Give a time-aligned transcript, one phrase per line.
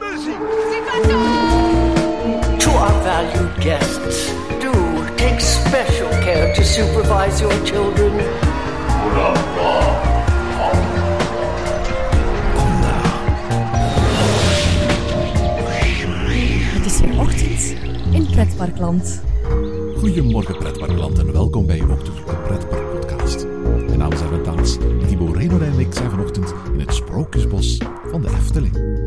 [0.00, 0.38] Muziek!
[2.58, 4.72] To our valued guests, do
[5.16, 8.12] take special care to supervise your children.
[16.74, 17.74] Het is weer ochtend
[18.12, 19.22] in Pretparkland.
[19.98, 23.46] Goedemorgen pretparkland en welkom bij je ochtendelijke pretpark podcast.
[23.86, 27.78] Mijn naam is Erwin Taats en Thibaut Reynolds en ik zijn vanochtend in het Sprookjesbos
[28.10, 29.02] van de Efteling.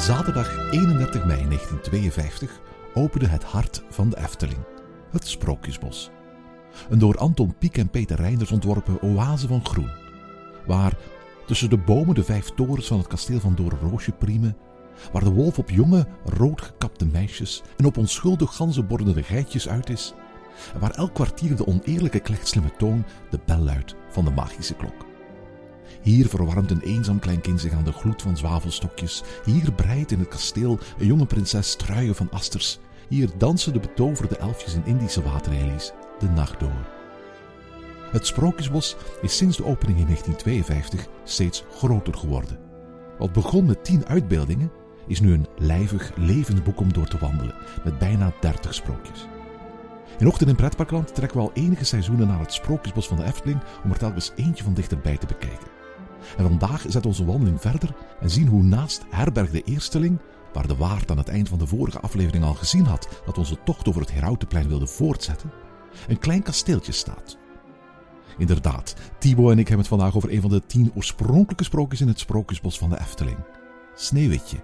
[0.00, 2.60] Zaterdag 31 mei 1952
[2.94, 4.64] opende het hart van de Efteling,
[5.10, 6.10] het Sprookjesbos.
[6.88, 9.90] Een door Anton Pieck en Peter Reinders ontworpen oase van groen,
[10.66, 10.96] waar
[11.46, 14.56] tussen de bomen de vijf torens van het kasteel van Doornroosje priemen,
[15.12, 20.14] waar de wolf op jonge, roodgekapte meisjes en op onschuldig ganzenbordende geitjes uit is,
[20.74, 25.09] en waar elk kwartier de oneerlijke klechtslimme toon de bel luidt van de magische klok.
[26.02, 29.22] Hier verwarmt een eenzaam klein kind zich aan de gloed van zwavelstokjes.
[29.44, 32.78] Hier breidt in het kasteel een jonge prinses truien van asters.
[33.08, 36.88] Hier dansen de betoverde elfjes in Indische waterlelies de nacht door.
[38.10, 42.58] Het Sprookjesbos is sinds de opening in 1952 steeds groter geworden.
[43.18, 44.72] Wat begon met tien uitbeeldingen,
[45.06, 47.54] is nu een lijvig, levend boek om door te wandelen,
[47.84, 49.26] met bijna 30 sprookjes.
[50.18, 53.60] In Ochtend in Pretparkland trekken we al enige seizoenen naar het Sprookjesbos van de Efteling
[53.84, 55.79] om er telkens eentje van dichterbij te bekijken.
[56.36, 60.18] En vandaag zet onze wandeling verder en zien hoe naast Herberg de Eersteling,
[60.52, 63.62] waar de waard aan het eind van de vorige aflevering al gezien had dat onze
[63.64, 65.50] tocht over het Herautenplein wilde voortzetten,
[66.08, 67.38] een klein kasteeltje staat.
[68.38, 72.08] Inderdaad, Thibaut en ik hebben het vandaag over een van de tien oorspronkelijke sprookjes in
[72.08, 73.38] het Sprookjesbos van de Efteling.
[73.94, 74.56] Sneeuwwitje.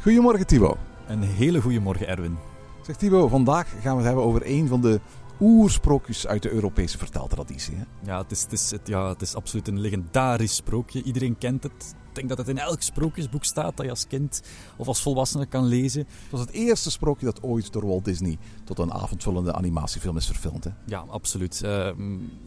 [0.00, 0.78] Goedemorgen Thibaut.
[1.06, 2.53] Een hele goede morgen, Erwin.
[2.84, 5.00] Zeg Thibaut, vandaag gaan we het hebben over een van de
[5.40, 7.76] oersprookjes uit de Europese verteltraditie.
[8.02, 11.02] Ja het, is, het, is, ja, het is absoluut een legendarisch sprookje.
[11.02, 11.94] Iedereen kent het.
[12.14, 14.42] Ik denk dat het in elk sprookjesboek staat dat je als kind
[14.76, 16.00] of als volwassene kan lezen.
[16.00, 20.26] Het was het eerste sprookje dat ooit door Walt Disney tot een avondvullende animatiefilm is
[20.26, 20.64] verfilmd.
[20.64, 20.70] Hè?
[20.84, 21.60] Ja, absoluut.
[21.64, 21.86] Uh,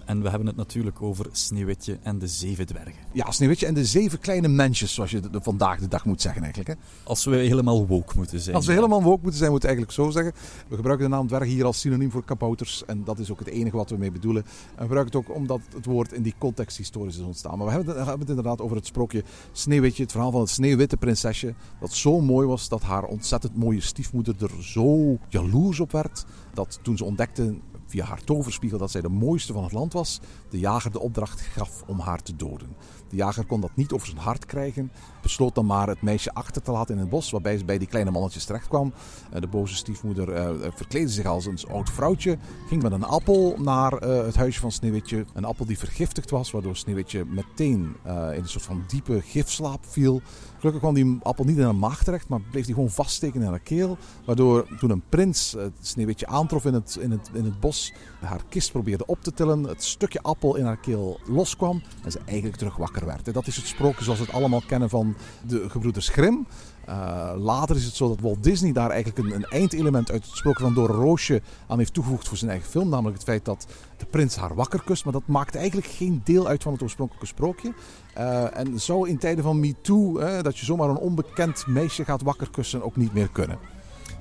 [0.05, 3.03] en we hebben het natuurlijk over Sneeuwwitje en de Zeven Dwergen.
[3.11, 6.43] Ja, Sneeuwwitje en de Zeven Kleine Mensjes, zoals je de, vandaag de dag moet zeggen
[6.43, 6.79] eigenlijk.
[6.79, 6.85] Hè?
[7.03, 8.55] Als we helemaal woke moeten zijn.
[8.55, 10.33] Als we helemaal woke moeten zijn, moet ik eigenlijk zo zeggen.
[10.67, 12.85] We gebruiken de naam dwergen hier als synoniem voor kabouters.
[12.85, 14.43] En dat is ook het enige wat we mee bedoelen.
[14.43, 17.57] En we gebruiken het ook omdat het woord in die context historisch is ontstaan.
[17.57, 19.23] Maar we hebben het, we hebben het inderdaad over het sprookje
[19.57, 20.03] Sneeuwwitje.
[20.03, 21.53] Het verhaal van het sneeuwwitte prinsesje.
[21.79, 26.25] Dat zo mooi was dat haar ontzettend mooie stiefmoeder er zo jaloers op werd.
[26.53, 27.55] Dat toen ze ontdekte
[27.87, 31.41] via haar toverspiegel dat zij de mooiste van het land was, de jager de opdracht
[31.41, 32.75] gaf om haar te doden.
[33.09, 36.61] De jager kon dat niet over zijn hart krijgen, besloot dan maar het meisje achter
[36.61, 38.93] te laten in het bos, waarbij ze bij die kleine mannetjes terecht kwam.
[39.39, 42.37] De boze stiefmoeder uh, verkleedde zich als een oud vrouwtje,
[42.67, 45.25] ging met een appel naar het huisje van Sneeuwwitje.
[45.33, 50.21] Een appel die vergiftigd was, waardoor Sneeuwwitje meteen in een soort van diepe gifslaap viel.
[50.57, 53.47] Gelukkig kwam die appel niet in haar maag terecht, maar bleef die gewoon vaststeken in
[53.47, 53.97] haar keel.
[54.25, 58.41] Waardoor toen een prins het Sneeuwwitje aantrof in het, in, het, in het bos, haar
[58.49, 62.57] kist probeerde op te tillen, het stukje appel in haar keel loskwam en ze eigenlijk
[62.57, 63.33] terug wakker werd.
[63.33, 65.15] Dat is het sprookje zoals we het allemaal kennen van
[65.47, 66.47] de gebroeders Grimm.
[66.89, 70.35] Uh, later is het zo dat Walt Disney daar eigenlijk een, een eindelement uit het
[70.35, 72.89] sprookje van Door Roosje aan heeft toegevoegd voor zijn eigen film.
[72.89, 73.67] Namelijk het feit dat
[73.97, 75.03] de prins haar wakker kust.
[75.03, 77.73] Maar dat maakt eigenlijk geen deel uit van het oorspronkelijke sprookje.
[78.17, 82.21] Uh, en zou in tijden van MeToo, uh, dat je zomaar een onbekend meisje gaat
[82.21, 83.59] wakker kussen, ook niet meer kunnen.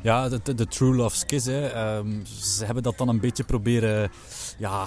[0.02, 1.46] Ja, de, True Love Kiss.
[1.46, 1.96] Hè.
[1.96, 4.10] Um, ze hebben dat dan een beetje proberen
[4.58, 4.86] ja,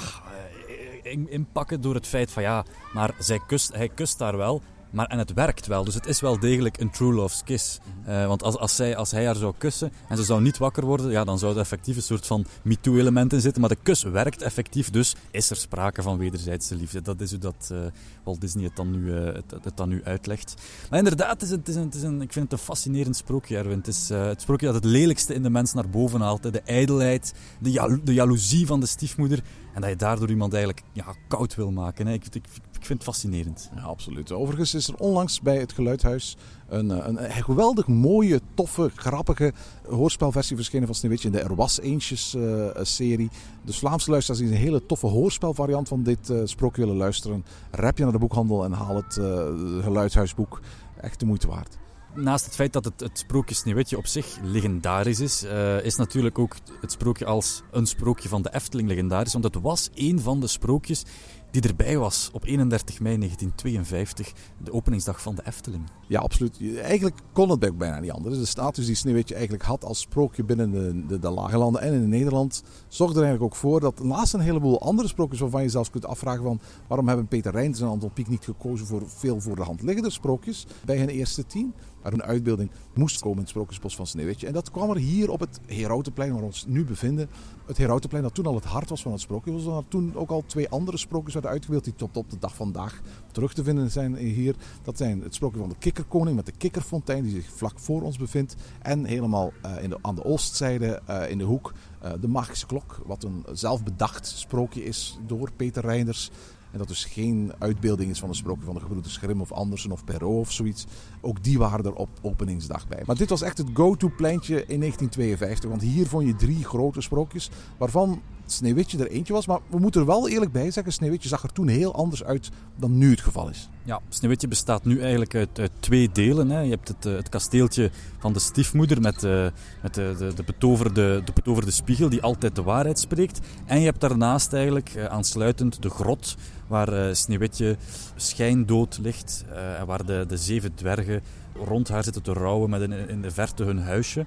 [1.30, 4.62] inpakken door het feit van ja, maar zij kust, hij kust daar wel.
[4.92, 7.80] Maar, en het werkt wel, dus het is wel degelijk een true love's kiss.
[8.08, 10.86] Uh, want als, als, zij, als hij haar zou kussen en ze zou niet wakker
[10.86, 13.62] worden, ja, dan zou er effectief een soort van MeToo-element in zitten.
[13.62, 17.02] Maar de kus werkt effectief, dus is er sprake van wederzijdse liefde.
[17.02, 17.80] Dat is hoe dat uh,
[18.24, 20.54] Walt Disney het dan, nu, uh, het, het, dan nu uitlegt.
[20.90, 22.66] Maar inderdaad, het is een, het is een, het is een, ik vind het een
[22.66, 23.78] fascinerend sprookje, Erwin.
[23.78, 26.54] Het is het sprookje dat het lelijkste in de mens naar boven haalt.
[26.54, 29.44] De ijdelheid, de, jalo de jaloezie van de stiefmoeder.
[29.80, 32.08] En dat je daardoor iemand eigenlijk ja, koud wil maken.
[32.08, 32.14] Hè.
[32.14, 32.46] Ik, ik,
[32.80, 33.70] ik vind het fascinerend.
[33.76, 34.32] Ja, absoluut.
[34.32, 36.38] Overigens is er onlangs bij het Geluidhuis
[36.68, 39.54] een, een, een geweldig mooie, toffe, grappige
[39.88, 43.30] hoorspelversie verschenen van Sneeuwwitje in de Er Was Eentjes uh, serie.
[43.64, 47.98] Dus Vlaamse luisteraars die een hele toffe hoorspelvariant van dit uh, sprookje willen luisteren, rap
[47.98, 50.62] je naar de boekhandel en haal het uh, Geluidhuisboek.
[51.02, 51.78] Echt de moeite waard.
[52.22, 56.40] Naast het feit dat het, het sprookje Sneeuwwitje op zich legendarisch is, uh, is natuurlijk
[56.40, 59.34] ook het sprookje als een sprookje van de Efteling legendarisch.
[59.34, 61.06] Want het was een van de sprookjes
[61.52, 65.84] die erbij was op 31 mei 1952, de openingsdag van de Efteling.
[66.08, 66.60] Ja, absoluut.
[66.82, 68.38] Eigenlijk kon het bijna niet anders.
[68.38, 70.72] De status die Sneeuwwitje eigenlijk had als sprookje binnen
[71.08, 74.40] de, de, Lage Landen en in Nederland, zorgde er eigenlijk ook voor dat naast een
[74.40, 78.14] heleboel andere sprookjes waarvan je zelfs kunt afvragen van waarom hebben Peter Reinders en Anton
[78.14, 82.14] Pieck niet gekozen voor veel voor de hand liggende sprookjes bij hun eerste tien, waar
[82.14, 84.48] een uitbeelding moest komen in het Sprookjesbos van Sneeuwwitje.
[84.48, 87.30] En dat kwam er hier op het Herautenplein waar we ons nu bevinden.
[87.66, 89.52] Het Herautenplein dat toen al het hart was van het sprookje.
[89.54, 93.02] Er toen ook al twee andere sprookjes werden uitgebeeld die tot op de dag vandaag
[93.32, 94.56] terug te vinden zijn hier.
[94.84, 98.18] Dat zijn het sprookje van de kikkerkoning met de kikkerfontein die zich vlak voor ons
[98.18, 98.56] bevindt.
[98.82, 101.74] En helemaal uh, in aan de oostzijde uh, in de hoek
[102.04, 103.02] uh, de magische klok.
[103.06, 106.32] Wat een zelfbedacht sprookje is door Peter Reinders.
[106.72, 109.92] En dat dus geen uitbeelding is van een sprookje van de gebroeders Grimm of Andersen
[109.92, 110.86] of Perrault of zoiets.
[111.22, 113.04] Ook die waren er op openingsdag bij.
[113.06, 115.70] Maar dit was echt het go-to pleintje in 1952.
[115.70, 117.50] Want hier vond je drie grote sprookjes.
[117.78, 118.22] Waarvan
[118.52, 119.48] Sneeuwwitje er eentje was.
[119.48, 122.50] Maar we moeten er wel eerlijk bij zeggen, Sneeuwwitje zag er toen heel anders uit
[122.76, 123.70] dan nu het geval is.
[123.84, 126.50] Ja, Sneeuwwitje bestaat nu eigenlijk uit, uit twee delen.
[126.50, 126.60] Hè.
[126.60, 129.48] Je hebt het, eh, het, kasteeltje van de stiefmoeder met, uh,
[129.82, 133.40] met de, de, de, betoverde, de betoverde spiegel die altijd de waarheid spreekt.
[133.66, 136.36] En je hebt daarnaast eigenlijk uh, aansluitend de grot
[136.68, 137.78] waar Sneeuwwitje
[138.16, 139.46] schijndood ligt.
[139.80, 141.22] en waar de, de zeven dwergen
[141.56, 144.26] rond haar zitten te rouwen met in de verte hun huisje.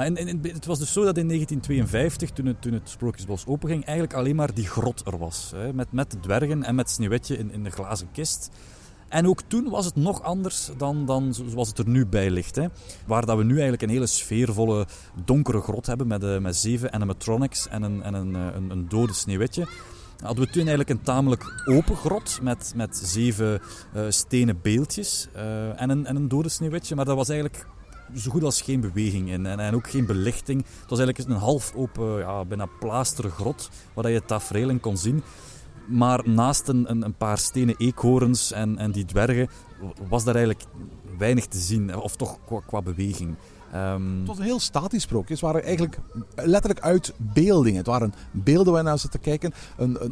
[0.00, 0.10] Maar
[0.42, 4.36] het was dus zo dat in 1952, toen het, toen het Sprookjesbos openging, eigenlijk alleen
[4.36, 5.52] maar die grot er was.
[5.54, 8.50] Hè, met, met de dwergen en met Sneeuwwitje in, in de glazen kist.
[9.08, 12.56] En ook toen was het nog anders dan, dan zoals het er nu bij ligt.
[12.56, 12.66] Hè.
[13.06, 14.86] Waar dat we nu eigenlijk een hele sfeervolle,
[15.24, 19.12] donkere grot hebben met, uh, met zeven animatronics en een, en een, een, een dode
[19.12, 19.66] Sneeuwwitje
[20.22, 23.60] hadden we toen eigenlijk een tamelijk open grot met, met zeven
[23.96, 25.28] uh, stenen beeldjes
[25.76, 26.94] en, een, en een dode sneeuwwitje.
[26.94, 27.66] Maar dat was eigenlijk
[28.16, 30.64] zo goed als geen beweging in en, en ook geen belichting.
[30.80, 34.96] Het was eigenlijk een half open, ja, bijna plaasteren grot waar je tafereel in kon
[34.96, 35.22] zien.
[35.86, 39.48] Maar naast een, een, paar stenen eekhoorns en, en die dwergen
[40.08, 40.66] was daar eigenlijk
[41.18, 43.36] weinig te zien, of toch qua, beweging.
[43.74, 44.18] Um...
[44.18, 45.32] Het was een heel statisch sprookje.
[45.32, 45.98] Het waren eigenlijk
[46.34, 47.78] letterlijk uitbeeldingen.
[47.78, 49.52] Het waren beelden waar je naar te kijken.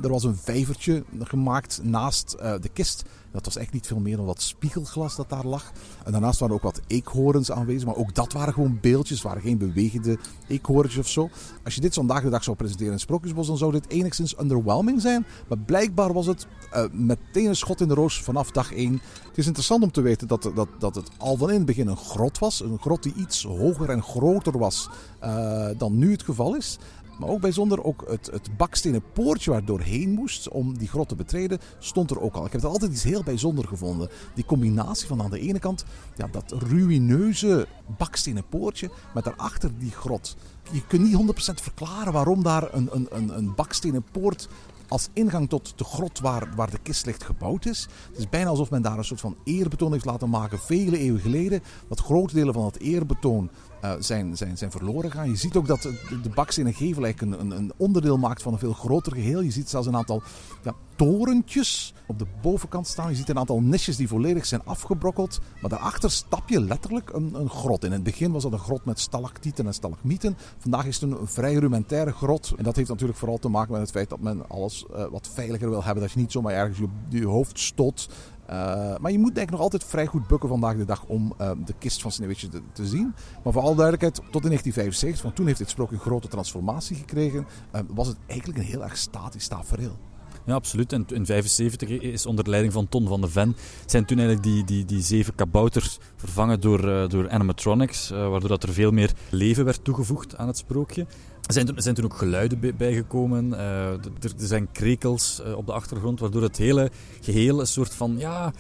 [0.02, 4.16] Er was een vijvertje gemaakt naast uh, de kist dat was echt niet veel meer
[4.16, 5.72] dan wat spiegelglas dat daar lag.
[6.04, 7.86] En daarnaast waren ook wat eekhoorns aanwezig.
[7.86, 9.22] Maar ook dat waren gewoon beeldjes.
[9.22, 11.30] waren geen bewegende eekhoorntjes of zo.
[11.64, 15.00] Als je dit vandaag de dag zou presenteren in Sprookjesbos, dan zou dit enigszins underwhelming
[15.00, 15.26] zijn.
[15.48, 18.92] Maar blijkbaar was het uh, meteen een schot in de roos vanaf dag 1.
[19.28, 21.86] Het is interessant om te weten dat, dat, dat het al van in het begin
[21.86, 22.60] een grot was.
[22.60, 24.88] Een grot die iets hoger en groter was
[25.24, 26.78] uh, dan nu het geval is.
[27.19, 31.15] Maar ook bijzonder, ook het, het bakstenen poortje waar doorheen moest om die grot te
[31.15, 32.47] betreden, stond er ook al.
[32.47, 34.09] Ik heb het altijd iets heel bijzonder gevonden.
[34.35, 35.85] Die combinatie van aan de ene kant
[36.17, 37.67] ja, dat ruïneuze
[37.99, 40.37] bakstenen poortje, met daarachter die grot.
[40.70, 44.49] Je kunt niet 100% verklaren waarom daar een, een, een, een bakstenen poort
[44.88, 47.88] als ingang tot de grot waar, waar de kist ligt gebouwd is.
[48.09, 51.20] Het is bijna alsof men daar een soort van eerbetoon heeft laten maken vele eeuwen
[51.20, 51.62] geleden.
[51.88, 53.50] Dat grote delen van het eerbetoon
[53.84, 55.30] uh, zijn, zijn, zijn verloren gaan.
[55.30, 58.58] Je ziet ook dat de, de bakstenen gevel eigenlijk een, een, onderdeel maakt van een
[58.58, 59.40] veel groter geheel.
[59.40, 60.22] Je ziet zelfs een aantal
[60.62, 63.10] ja, torentjes op de bovenkant staan.
[63.10, 65.40] Je ziet een aantal nisjes die volledig zijn afgebrokkeld.
[65.60, 67.84] Maar daarachter stap je letterlijk een, een grot.
[67.84, 70.36] In het begin was dat een grot met stalactieten en stalagmieten.
[70.58, 72.55] Vandaag is het een vrij rudimentaire grot.
[72.56, 75.31] En dat heeft natuurlijk vooral te maken met het feit dat men alles uh, wat
[75.32, 76.03] veiliger wil hebben.
[76.03, 78.08] Dat je niet zomaar ergens je, je hoofd stoot
[78.50, 81.34] uh, maar je moet denk ik nog altijd vrij goed bukken vandaag de dag om
[81.40, 83.14] uh, de kist van Sneeuwwitje te, zien.
[83.44, 86.96] Maar voor alle duidelijkheid, tot in 1975, want toen heeft dit sprookje een grote transformatie
[86.96, 89.96] gekregen, uh, was het eigenlijk een heel erg statisch tafereel.
[90.48, 90.93] Ja, absoluut.
[90.93, 94.64] En in 1975 is onder leiding van Ton van de Ven zijn toen eigenlijk die,
[94.64, 99.84] die, die zeven kabouters vervangen door, door animatronics, waardoor dat er veel meer leven werd
[99.84, 101.06] toegevoegd aan het sprookje.
[101.48, 103.50] Er zijn, er zijn toen ook geluiden bijgekomen.
[103.50, 106.90] Uh, er, er, zijn krekels uh, op de achtergrond, waardoor het hele
[107.20, 108.52] geheel een soort van ja,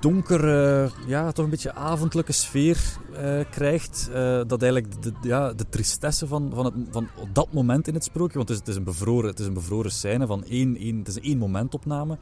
[0.00, 2.78] donkere, ja, toch een beetje avondelijke sfeer
[3.12, 4.10] uh, krijgt.
[4.46, 8.36] dat eigenlijk de, ja, de tristesse van, van, het, van dat moment in het sprookje,
[8.36, 10.98] want het is, het is, een, bevroren, het is een bevroren scène van één, één,
[10.98, 12.18] het is een één momentopname.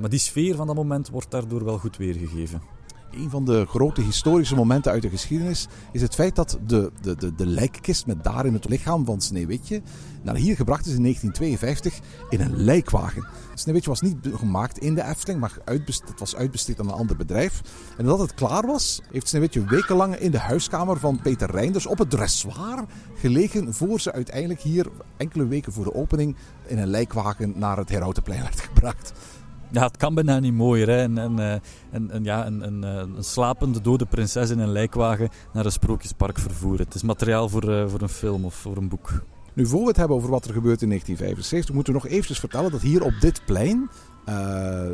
[0.00, 2.79] maar die sfeer van dat moment wordt daardoor wel goed weergegeven.
[3.10, 7.16] Een van de grote historische momenten uit de geschiedenis is het feit dat de, de,
[7.16, 9.82] de, de lijkkist met daarin het lichaam van Sneeuwwitje
[10.22, 13.26] naar hier gebracht is in 1952 in een lijkwagen.
[13.54, 17.62] Sneeuwwitje was niet gemaakt in de Efteling, maar het was uitbesteed aan een ander bedrijf.
[17.96, 21.98] En nadat het klaar was, heeft Sneeuwwitje wekenlang in de huiskamer van Peter Reinders op
[21.98, 24.86] het dressoir gelegen voor ze uiteindelijk hier
[25.16, 26.36] enkele weken voor de opening
[26.66, 29.12] in een lijkwagen naar het Herautenplein werd gebracht.
[29.72, 30.88] Ja, het kan bijna niet mooier.
[30.88, 30.96] Hè?
[30.96, 31.54] En, en, eh,
[31.90, 36.38] en, ja, een, een, eh, een, slapende dode prinses in een lijkwagen naar een sprookjespark
[36.38, 36.84] vervoeren.
[36.84, 39.24] Het is materiaal voor, uh, voor een film of voor een boek.
[39.52, 42.38] Nu, voor we het hebben over wat er gebeurt in 1975, moeten we nog eventjes
[42.38, 43.90] vertellen dat hier op dit plein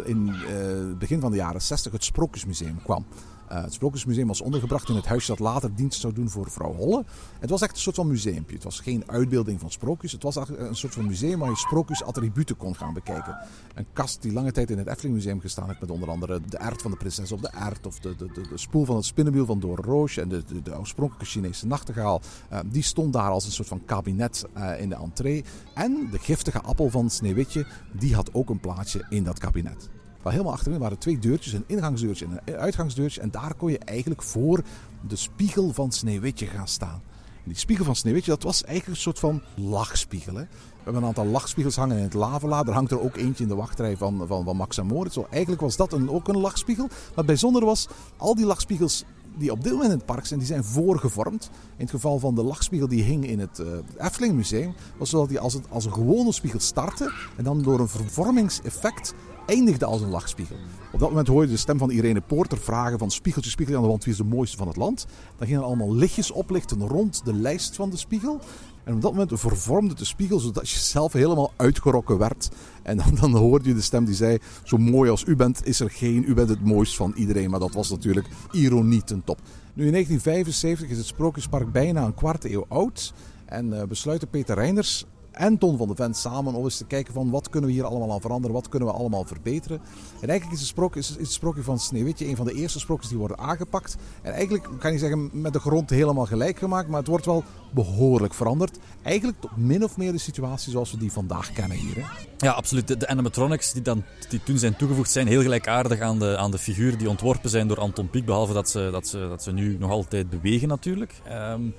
[0.04, 3.06] in het begin van de jaren 60 het Sprookjesmuseum kwam.
[3.52, 6.74] Uh, het Sprookjesmuseum was ondergebracht in het huisje dat later dienst zou doen voor vrouw
[6.74, 7.04] Holle.
[7.40, 8.54] Het was echt een soort van museumpje.
[8.54, 10.12] Het was geen uitbeelding van sprookjes.
[10.12, 13.38] Het was een soort van museum waar je sprookjesattributen kon gaan bekijken.
[13.74, 16.56] Een kast die lange tijd in het Efteling Museum gestaan heeft met onder andere de
[16.56, 17.86] ert van de prinses op de ert.
[17.86, 20.62] Of de, de, de, de spoel van het spinnenwiel van Door Roosje en de, de,
[20.62, 22.20] de, oorspronkelijke Chinese nachtegaal.
[22.52, 25.44] Uh, die stond daar als een soort van kabinet uh, in de entree.
[25.74, 29.95] En de giftige appel van Sneeuwwitje, die had ook een plaatsje in dat kabinet.
[30.26, 33.20] Maar helemaal achterin waren twee deurtjes, een ingangsdeurtje en een uitgangsdeurtje.
[33.20, 34.62] En daar kon je eigenlijk voor
[35.08, 37.02] de spiegel van Sneeuwwitje gaan staan.
[37.20, 40.34] En die spiegel van Sneeuwwitje, dat was eigenlijk een soort van lachspiegel.
[40.34, 40.40] Hè?
[40.42, 42.64] We hebben een aantal lachspiegels hangen in het Lavela.
[42.64, 45.14] Er hangt er ook eentje in de wachtrij van, van, van Max en Moritz.
[45.14, 46.86] Zo, eigenlijk was dat een, ook een lachspiegel.
[46.86, 49.04] Maar het bijzondere was, al die lachspiegels
[49.38, 51.50] die op dit moment in het park zijn, die zijn voorgevormd.
[51.52, 53.66] In het geval van de lachspiegel die hing in het uh,
[54.06, 57.80] Efteling Museum, was zodat die als, het, als een gewone spiegel startte en dan door
[57.80, 59.14] een vervormingseffect
[59.46, 60.56] eindigde als een lachspiegel.
[60.92, 63.86] Op dat moment hoorde je de stem van Irene Poorter vragen van spiegeltje, spiegeltje aan
[63.86, 65.06] de wand, wie is de mooiste van het land?
[65.36, 68.40] Dan gingen er allemaal lichtjes oplichten rond de lijst van de spiegel.
[68.84, 72.48] En op dat moment vervormde de spiegel zodat je zelf helemaal uitgerokken werd.
[72.82, 75.80] En dan, dan hoorde je de stem die zei: Zo mooi als u bent, is
[75.80, 76.24] er geen.
[76.28, 77.50] U bent het mooist van iedereen.
[77.50, 79.38] Maar dat was natuurlijk ironie ten top.
[79.74, 83.12] Nu in 1975 is het Sprookjespark bijna een kwart eeuw oud.
[83.44, 87.14] En uh, besluiten Peter Reiners en Ton van de Vent samen om eens te kijken
[87.14, 89.80] van wat kunnen we hier allemaal aan veranderen, wat kunnen we allemaal verbeteren.
[90.20, 93.08] En eigenlijk is het sprookje, is het sprookje van Sneeuwwitje een van de eerste sprookjes
[93.08, 93.96] die worden aangepakt.
[94.22, 97.44] En eigenlijk kan je zeggen met de grond helemaal gelijk gemaakt, maar het wordt wel
[97.70, 98.78] behoorlijk veranderd.
[99.02, 102.10] Eigenlijk tot min of meer de situatie zoals we die vandaag kennen hier.
[102.36, 103.00] Ja, absoluut.
[103.00, 106.58] De, animatronics die, dan, die toen zijn toegevoegd zijn heel gelijkaardig aan de, aan de
[106.58, 109.76] figuren die ontworpen zijn door Anton Pieck, behalve dat ze, dat, ze, dat ze nu
[109.78, 111.14] nog altijd bewegen natuurlijk.
[111.32, 111.74] Um,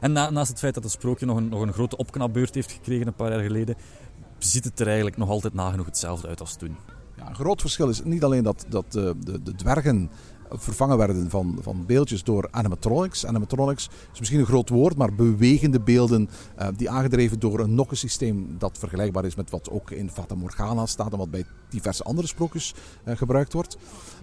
[0.00, 3.06] en naast het feit dat het sprookje nog een, nog een grote opknapbeurt heeft gekregen
[3.06, 3.76] een paar jaar geleden,
[4.38, 6.76] ziet het er eigenlijk nog altijd nagenoeg hetzelfde uit als toen.
[7.16, 10.10] Ja, een groot verschil is niet alleen dat, dat de, de, de dwergen
[10.50, 13.26] vervangen werden van, van beeldjes door animatronics.
[13.26, 18.54] Animatronics is misschien een groot woord, maar bewegende beelden uh, die aangedreven door een nokkensysteem
[18.58, 22.26] dat vergelijkbaar is met wat ook in Fata Morgana staat en wat bij diverse andere
[22.26, 23.76] sprookjes uh, gebruikt wordt.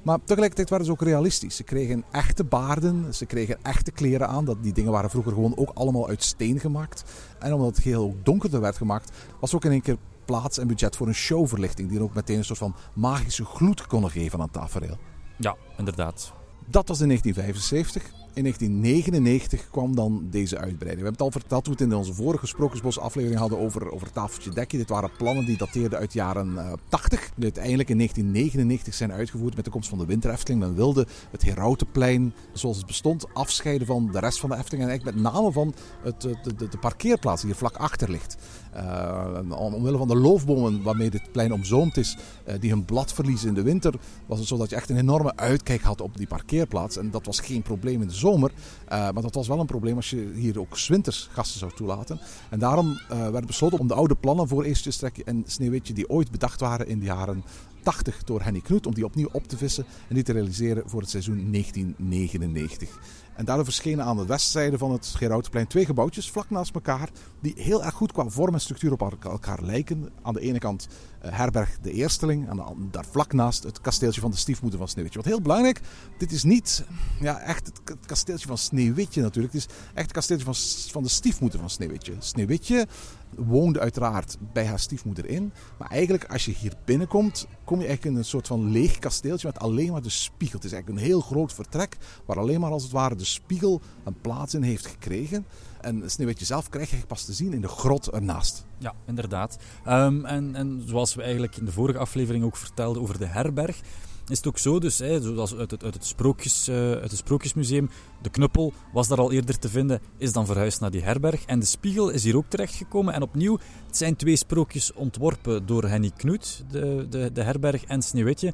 [0.04, 1.56] Maar tegelijkertijd waren ze ook realistisch.
[1.56, 4.46] Ze kregen echte baarden, ze kregen echte kleren aan.
[4.46, 7.04] Dat, die dingen waren vroeger gewoon ook allemaal uit steen gemaakt.
[7.40, 10.68] En omdat het geheel ook donkerder werd gemaakt, was ook in één keer plaats en
[10.68, 14.46] budget voor een showverlichting die ook meteen een soort van magische gloed konden geven aan
[14.46, 14.98] het tafereel.
[15.38, 16.34] Ja, inderdaad.
[16.66, 18.12] Dat was in 1975.
[18.38, 21.00] In 1999 kwam dan deze uitbreiding.
[21.00, 23.92] We hebben het al verteld toen we het in onze vorige Sprookjesbos aflevering hadden over,
[23.92, 24.78] over tafeltje dekje.
[24.78, 27.32] Dit waren plannen die dateerden uit de jaren uh, 80.
[27.36, 30.62] Die uiteindelijk in 1999 zijn uitgevoerd met de komst van de Winter Efteling.
[30.62, 34.84] Men wilde het Herautenplein zoals het bestond afscheiden van de rest van de Efteling.
[34.84, 38.38] En eigenlijk met name van het, de, de, de parkeerplaats die hier vlak achter ligt.
[38.76, 42.18] Uh, omwille van de loofbomen waarmee dit plein omzoomd is,
[42.48, 43.94] uh, die hun blad verliezen in de winter,
[44.26, 46.98] was het zo dat je echt een enorme uitkijk had op die parkeerplaats.
[46.98, 48.50] En dat was geen probleem in de zomer, uh,
[48.88, 52.20] maar dat was wel een probleem als je hier ook winters gasten zou toelaten.
[52.50, 56.60] En daarom werd besloten om de oude plannen voor Eerstjestrek en Sneeuwwitje, die ooit bedacht
[56.60, 57.44] waren in de jaren
[57.88, 61.02] 80 door Henny Knoet, om die opnieuw op te vissen en die te realiseren voor
[61.02, 63.00] het seizoen 1999.
[63.38, 67.10] En daardoor verschenen aan de westzijde van het Gerautenplein twee gebouwtjes vlak naast elkaar.
[67.42, 70.10] Die heel erg goed qua vorm en structuur op elkaar lijken.
[70.22, 70.88] Aan de ene kant
[71.26, 72.50] uh, herberg de Eersteling.
[72.50, 75.22] En daar vlak naast het kasteeltje van de stiefmoeder van Sneeuwwitje.
[75.22, 75.82] Wat heel belangrijk,
[76.18, 76.84] dit is niet
[77.20, 79.54] ja, echt het kasteeltje van Sneeuwwitje natuurlijk.
[79.54, 80.56] Het is echt het kasteeltje van,
[80.92, 82.14] van de stiefmoeder van Sneeuwwitje.
[82.20, 82.88] Sneeuwwitje
[83.36, 85.54] woonde uiteraard bij haar stiefmoeder in.
[85.78, 89.48] Maar eigenlijk als je hier binnenkomt, kom je eigenlijk in een soort van leeg kasteeltje
[89.48, 90.56] met alleen maar de spiegel.
[90.56, 93.82] Het is eigenlijk een heel groot vertrek waar alleen maar als het ware de spiegel
[94.04, 95.46] een plaats in heeft gekregen.
[95.82, 98.66] En Sneeuwwitje zelf krijg je pas te zien in de grot ernaast.
[98.78, 99.58] Ja, inderdaad.
[99.88, 103.82] Um, en, en zoals we eigenlijk in de vorige aflevering ook vertelden over de herberg,
[104.30, 107.18] is het ook zo, dus, hè, zoals uit het, uit, het sprookjes, uh, uit het
[107.18, 107.90] Sprookjesmuseum,
[108.22, 111.46] de knuppel was daar al eerder te vinden, is dan verhuisd naar die herberg.
[111.46, 113.14] En de spiegel is hier ook terechtgekomen.
[113.14, 118.02] En opnieuw, het zijn twee sprookjes ontworpen door Henny Knoet, de, de, de herberg en
[118.02, 118.54] Sneeuwwitje.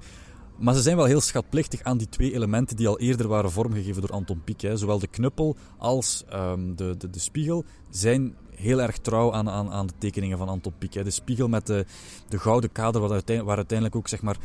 [0.57, 4.01] Maar ze zijn wel heel schatplichtig aan die twee elementen die al eerder waren vormgegeven
[4.01, 4.61] door Anton Pieck.
[4.61, 4.77] Hè.
[4.77, 9.71] Zowel de knuppel als um, de, de, de spiegel zijn heel erg trouw aan, aan,
[9.71, 11.03] aan de tekeningen van Anton Pieck.
[11.03, 11.85] De spiegel met de,
[12.27, 14.37] de gouden kader, waar uiteindelijk, waar uiteindelijk ook zeg maar,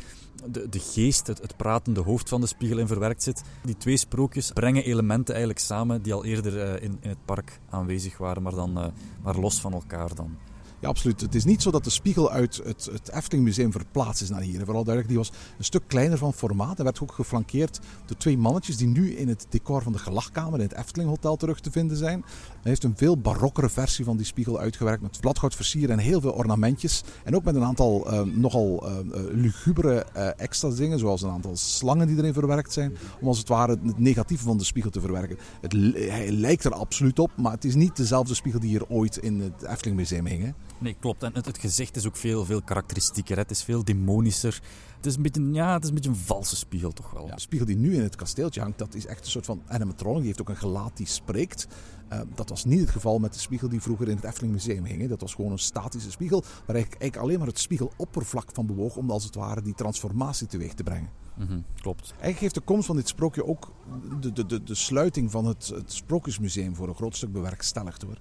[0.45, 3.41] de, de geest, het, pratende hoofd van de spiegel in verwerkt zit.
[3.63, 7.59] Die twee sprookjes brengen elementen eigenlijk samen die al eerder uh, in, in het park
[7.69, 8.85] aanwezig waren, maar dan uh,
[9.21, 10.37] maar los van elkaar dan.
[10.81, 11.21] Ja, absoluut.
[11.21, 14.41] Het is niet zo dat de spiegel uit het, het Efteling Museum verplaatst is naar
[14.41, 14.65] hier.
[14.65, 16.77] Vooral duidelijk, die was een stuk kleiner van formaat.
[16.77, 20.59] En werd ook geflankeerd door twee mannetjes die nu in het decor van de gelachkamer
[20.59, 22.25] in het Efteling Hotel terug te vinden zijn.
[22.61, 26.21] Hij heeft een veel barokkere versie van die spiegel uitgewerkt met bladgoud versieren en heel
[26.21, 27.03] veel ornamentjes.
[27.23, 28.97] En ook met een aantal uh, nogal uh,
[29.31, 32.97] lugubere uh, extra dingen, zoals een aantal slangen die erin verwerkt zijn.
[33.21, 35.37] Om als het ware het negatieve van de spiegel te verwerken.
[35.61, 39.17] Het, hij lijkt er absoluut op, maar het is niet dezelfde spiegel die hier ooit
[39.17, 40.53] in het Efteling Museum hing.
[40.77, 41.23] Nee, klopt.
[41.23, 43.37] En het, het, gezicht is ook veel, veel karakteristieker.
[43.37, 44.61] Het is veel demonischer.
[44.99, 47.25] Het is een beetje, ja, het is een beetje een valse spiegel toch wel.
[47.25, 50.17] De spiegel die nu in het kasteeltje hangt, dat is echt een soort van animatronic.
[50.17, 51.67] Die heeft ook een gelaat die spreekt.
[52.13, 54.85] Uh, dat was niet het geval met de spiegel die vroeger in het Efteling Museum
[54.85, 55.09] hing.
[55.09, 59.11] Dat was gewoon een statische spiegel, waar eigenlijk alleen maar het spiegeloppervlak van bewoog om
[59.11, 61.09] als het ware die transformatie teweeg te brengen.
[61.39, 62.09] Mm klopt.
[62.09, 63.71] Eigenlijk geeft de komst van dit sprookje ook
[64.19, 68.17] de, de, de, de sluiting van het, het Sprookjesmuseum voor een groot stuk bewerkstelligd hoor.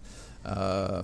[0.46, 1.00] Uh,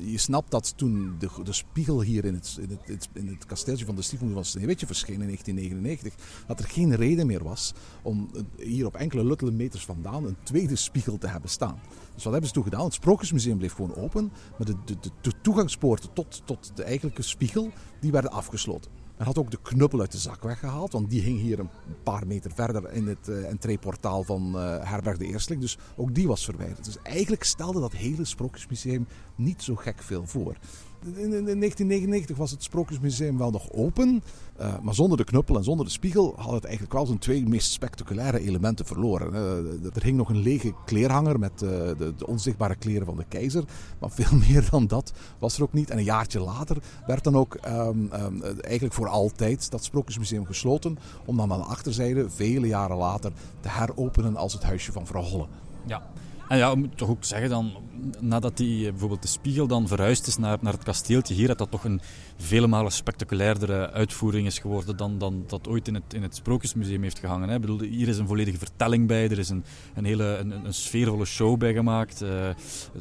[0.00, 3.84] je snapt dat toen de, de spiegel hier in het, in het, in het kasteeltje
[3.84, 7.72] van de stiefmoeder van Sneeuwwitje verscheen in 1999, dat er geen reden meer was
[8.02, 11.78] om hier op enkele luttele meters vandaan een tweede spiegel te hebben staan.
[12.14, 12.84] Dus wat hebben ze toen gedaan?
[12.84, 17.22] Het Sprookjesmuseum bleef gewoon open, maar de, de, de, de toegangspoorten tot, tot de eigenlijke
[17.22, 17.70] spiegel,
[18.00, 18.90] die werden afgesloten.
[19.18, 21.70] Men had ook de knuppel uit de zak weggehaald, want die hing hier een
[22.02, 25.62] paar meter verder in het uh, entreeportaal van uh, Herberg de Eersteling.
[25.62, 26.84] Dus ook die was verwijderd.
[26.84, 30.56] Dus eigenlijk stelde dat hele Sprookjesmuseum niet zo gek veel voor.
[31.04, 34.22] In, in, in 1999 was het Sprookjesmuseum wel nog open,
[34.60, 37.46] uh, maar zonder de knuppel en zonder de spiegel had het eigenlijk wel zijn twee
[37.46, 39.32] meest spectaculaire elementen verloren.
[39.32, 43.64] Uh, er hing nog een lege kleerhanger met uh, de, onzichtbare kleren van de keizer,
[43.98, 45.90] maar veel meer dan dat was er ook niet.
[45.90, 46.76] En een jaartje later
[47.06, 51.64] werd dan ook um, um, eigenlijk voor altijd dat Sprookjesmuseum gesloten, om dan aan de
[51.64, 55.46] achterzijde vele jaren later te heropenen als het huisje van Vrouw Holle.
[55.86, 56.02] Ja.
[56.48, 57.72] En ja, moet toch ook zeggen dan,
[58.20, 61.70] nadat die, bijvoorbeeld de spiegel dan verhuisd is naar, naar het kasteeltje hier, dat dat
[61.70, 62.00] toch een
[62.36, 67.02] vele malen spectaculairdere uitvoering is geworden dan, dan dat ooit in het, in het Sprookjesmuseum
[67.02, 67.48] heeft gehangen.
[67.48, 67.54] Hè.
[67.54, 69.64] Ik bedoel, hier is een volledige vertelling bij, er is een,
[69.94, 72.28] een hele een, een sfeervolle show bij gemaakt, uh,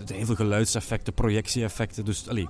[0.05, 2.05] heel veel geluidseffecten, projectie-effecten.
[2.05, 2.47] Dus, allee,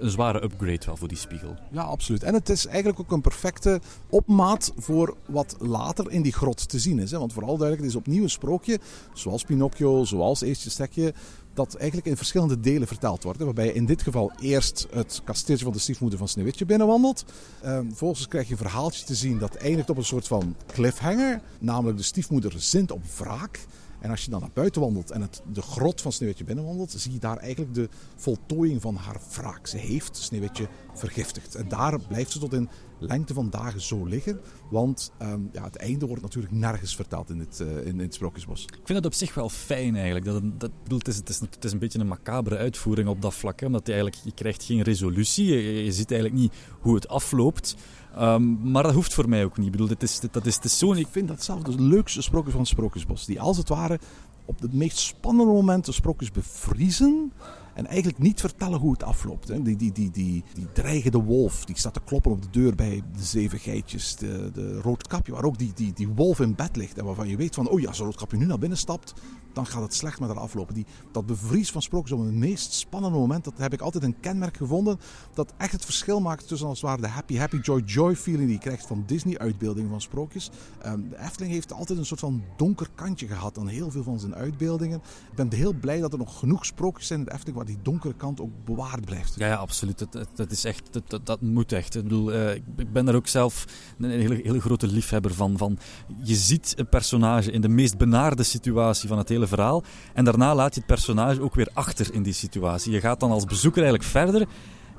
[0.00, 1.56] een zware upgrade wel voor die spiegel.
[1.70, 2.22] Ja, absoluut.
[2.22, 6.78] En het is eigenlijk ook een perfecte opmaat voor wat later in die grot te
[6.78, 7.10] zien is.
[7.10, 7.18] Hè?
[7.18, 8.78] Want vooral duidelijk, het is opnieuw een sprookje,
[9.12, 11.14] zoals Pinocchio, zoals Eestje Stekje,
[11.54, 13.40] dat eigenlijk in verschillende delen verteld wordt.
[13.40, 17.24] Waarbij je in dit geval eerst het kasteeltje van de stiefmoeder van Sneeuwwitje binnenwandelt.
[17.64, 21.40] Uh, vervolgens krijg je een verhaaltje te zien dat eindigt op een soort van cliffhanger.
[21.58, 23.66] Namelijk de stiefmoeder zint op wraak.
[24.00, 27.12] En als je dan naar buiten wandelt en het, de grot van Sneeuwwitje binnenwandelt, zie
[27.12, 29.66] je daar eigenlijk de voltooiing van haar wraak.
[29.66, 31.54] Ze heeft Sneeuwwitje vergiftigd.
[31.54, 34.40] En daar blijft ze tot in lengte van dagen zo liggen.
[34.70, 38.14] Want um, ja, het einde wordt natuurlijk nergens verteld in het, uh, in, in, het
[38.14, 38.62] Sprookjesbos.
[38.64, 40.24] Ik vind het op zich wel fijn eigenlijk.
[40.24, 43.22] Dat, dat, bedoel, het, is, het, is, het is een beetje een macabere uitvoering op
[43.22, 43.60] dat vlak.
[43.60, 45.46] Omdat je, eigenlijk, je krijgt geen resolutie.
[45.84, 47.76] Je ziet eigenlijk niet hoe het afloopt.
[48.18, 49.66] Um, maar dat hoeft voor mij ook niet.
[49.66, 50.92] Ik bedoel, is, dat is, is zo...
[50.92, 53.24] Ik vind dat zelf het leukste sprookje van het Sprookjesbos.
[53.24, 53.98] Die als het ware
[54.44, 57.32] op het meest spannende moment de sprookjes bevriezen.
[57.78, 59.48] En eigenlijk niet vertellen hoe het afloopt.
[59.48, 59.62] Hè.
[59.62, 63.02] Die, die, die, die, die dreigende wolf, die staat te kloppen op de deur bij
[63.16, 64.16] de zeven geitjes.
[64.16, 66.98] De, de roodkapje, waar ook die, die, die wolf in bed ligt.
[66.98, 69.14] En waarvan je weet van, oh ja, als roodkapje nu naar binnen stapt,
[69.52, 70.74] dan gaat het slecht met haar aflopen.
[70.74, 74.20] Die, dat bevries van sprookjes op het meest spannende moment, dat heb ik altijd een
[74.20, 74.98] kenmerk gevonden.
[75.34, 78.44] Dat echt het verschil maakt tussen als het ware de happy, happy, joy, joy feeling
[78.44, 80.50] die je krijgt van Disney-uitbeeldingen van sprookjes.
[80.86, 84.20] Um, de Efteling heeft altijd een soort van donker kantje gehad aan heel veel van
[84.20, 84.98] zijn uitbeeldingen.
[85.30, 88.14] Ik ben heel blij dat er nog genoeg sprookjes zijn in de Efteling die donkere
[88.14, 89.34] kant ook bewaard blijft.
[89.36, 89.98] Ja, ja absoluut.
[89.98, 91.94] Dat, dat, is echt, dat, dat, moet echt.
[91.94, 93.64] Ik, bedoel, uh, ik ben daar ook zelf
[93.98, 95.78] een hele, hele grote liefhebber van, van.
[96.22, 99.82] Je ziet een personage in de meest benaarde situatie van het hele verhaal.
[100.14, 102.92] En daarna laat je het personage ook weer achter in die situatie.
[102.92, 104.48] Je gaat dan als bezoeker eigenlijk verder.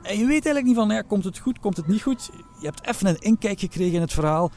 [0.01, 2.29] En je weet eigenlijk niet van, ja, komt het goed, komt het niet goed.
[2.59, 4.51] Je hebt even een inkijk gekregen in het verhaal.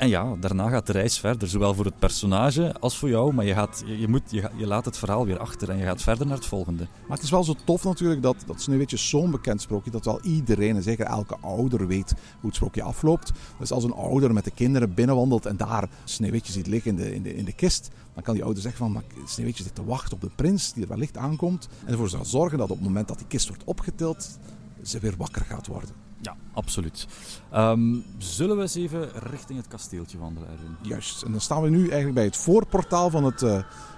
[0.00, 3.34] En ja, daarna gaat de reis verder, zowel voor het personage als voor jou.
[3.34, 6.26] Maar je, gaat, je, moet, je, laat het verhaal weer achter en je gaat verder
[6.26, 6.86] naar het volgende.
[7.06, 10.20] Maar het is wel zo tof natuurlijk dat, dat Sneeuwwitje zo'n bekend sprookje, dat wel
[10.22, 13.32] iedereen, en zeker elke ouder, weet hoe het sprookje afloopt.
[13.58, 17.14] Dus als een ouder met de kinderen binnenwandelt en daar Sneeuwwitje ziet liggen in de,
[17.14, 19.84] in de, in de kist, dan kan die ouder zeggen van, maar Sneeuwwitje zit te
[19.84, 21.68] wachten op de prins die er wellicht aankomt.
[21.84, 24.38] En ervoor zal zorgen dat op het moment dat die kist wordt opgetild,
[24.82, 26.09] ze weer wakker gaat worden.
[26.22, 27.06] Ja, absoluut.
[27.54, 30.76] Um, zullen we eens even richting het kasteeltje wandelen, Erwin?
[30.82, 31.22] Juist.
[31.22, 33.52] En dan staan we nu eigenlijk bij het voorportaal van het, uh,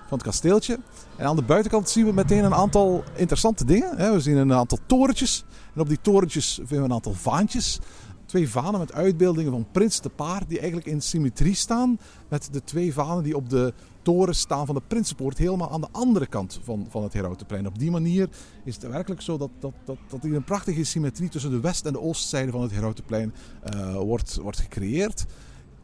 [0.09, 0.79] van het kasteeltje.
[1.17, 4.13] En aan de buitenkant zien we meteen een aantal interessante dingen.
[4.13, 5.45] We zien een aantal torentjes.
[5.75, 7.79] En op die torentjes vinden we een aantal vaantjes.
[8.27, 12.65] Twee vanen met uitbeeldingen van Prins de Paard die eigenlijk in symmetrie staan met de
[12.65, 16.61] twee vanen die op de torens staan van de Prinsenpoort helemaal aan de andere kant
[16.63, 17.67] van, van het Herautenplein.
[17.67, 18.29] Op die manier
[18.65, 21.87] is het werkelijk zo dat, dat, dat, dat hier een prachtige symmetrie tussen de west-
[21.87, 23.35] en de oostzijde van het Herautenplein
[23.75, 25.25] uh, wordt, wordt gecreëerd.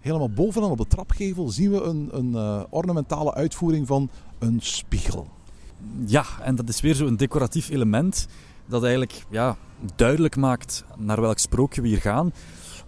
[0.01, 5.29] Helemaal bovenaan op de trapgevel zien we een, een uh, ornamentale uitvoering van een spiegel.
[6.07, 8.27] Ja, en dat is weer zo'n decoratief element
[8.67, 9.57] dat eigenlijk ja,
[9.97, 12.33] duidelijk maakt naar welk sprookje we hier gaan.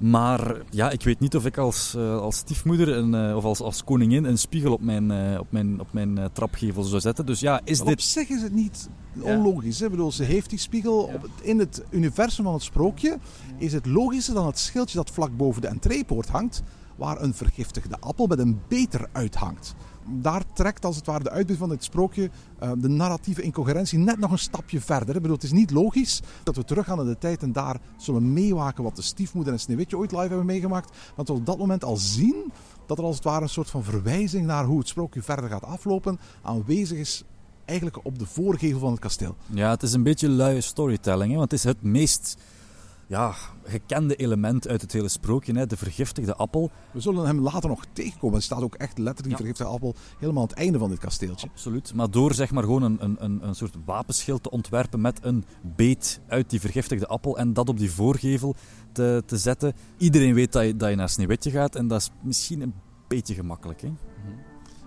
[0.00, 3.60] Maar ja, ik weet niet of ik als, uh, als stiefmoeder een, uh, of als,
[3.60, 7.26] als koningin een spiegel op mijn, uh, op mijn, op mijn trapgevel zou zetten.
[7.26, 7.94] Dus ja, is maar dit...
[7.94, 8.88] Op zich is het niet
[9.20, 9.78] onlogisch.
[9.78, 9.84] Hè?
[9.84, 11.06] Ik bedoel, ze heeft die spiegel.
[11.08, 11.14] Ja.
[11.14, 13.18] Op het, in het universum van het sprookje
[13.58, 16.62] is het logischer dan het schildje dat vlak boven de entreepoort hangt,
[16.96, 19.74] waar een vergiftigde appel met een beter uithangt
[20.12, 22.30] daar trekt als het ware de uitbeeld van het sprookje
[22.62, 25.14] uh, de narratieve incoherentie net nog een stapje verder.
[25.14, 28.32] Ik bedoel, het is niet logisch dat we teruggaan in de tijd en daar zullen
[28.32, 30.96] meewaken wat de stiefmoeder en Sneeuwwitje ooit live hebben meegemaakt.
[31.16, 32.52] Want we op dat moment al zien
[32.86, 35.64] dat er als het ware een soort van verwijzing naar hoe het sprookje verder gaat
[35.64, 37.24] aflopen aanwezig is
[37.64, 39.36] eigenlijk op de voorgevel van het kasteel.
[39.46, 41.38] Ja, het is een beetje luie storytelling, hè?
[41.38, 42.36] want het is het meest
[43.10, 46.70] ja, gekende element uit het hele sprookje, hè, de vergiftigde appel.
[46.92, 48.36] We zullen hem later nog tegenkomen.
[48.36, 49.36] Er staat ook echt letterlijk die ja.
[49.36, 51.48] vergiftigde appel helemaal aan het einde van dit kasteeltje.
[51.48, 55.44] Absoluut, maar door zeg maar gewoon een, een, een soort wapenschild te ontwerpen met een
[55.62, 58.54] beet uit die vergiftigde appel en dat op die voorgevel
[58.92, 59.72] te, te zetten.
[59.96, 62.74] Iedereen weet dat je, dat je naar Sneeuwwitje gaat en dat is misschien een
[63.08, 63.80] beetje gemakkelijk.
[63.80, 63.92] Hè?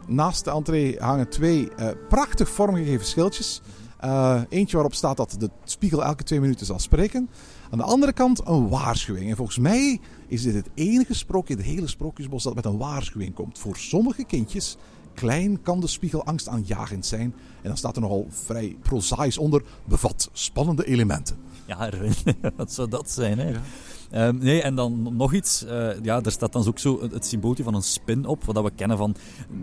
[0.07, 3.61] Naast de entree hangen twee uh, prachtig vormgegeven schildjes.
[4.03, 7.29] Uh, eentje waarop staat dat de spiegel elke twee minuten zal spreken.
[7.73, 9.29] Aan de andere kant een waarschuwing.
[9.29, 12.77] En volgens mij is dit het enige sprookje in het hele sprookjesbos dat met een
[12.77, 13.59] waarschuwing komt.
[13.59, 14.77] Voor sommige kindjes,
[15.13, 17.33] klein, kan de spiegel angstaanjagend zijn.
[17.61, 21.35] En dan staat er nogal vrij prozaïs onder, bevat spannende elementen.
[21.65, 21.89] Ja,
[22.55, 23.49] wat zou dat zijn, hè?
[23.49, 24.27] Ja.
[24.27, 25.63] Um, nee, en dan nog iets.
[25.63, 28.71] Uh, ja, er staat dan ook zo het symbooltje van een spin op, wat we
[28.75, 29.15] kennen van,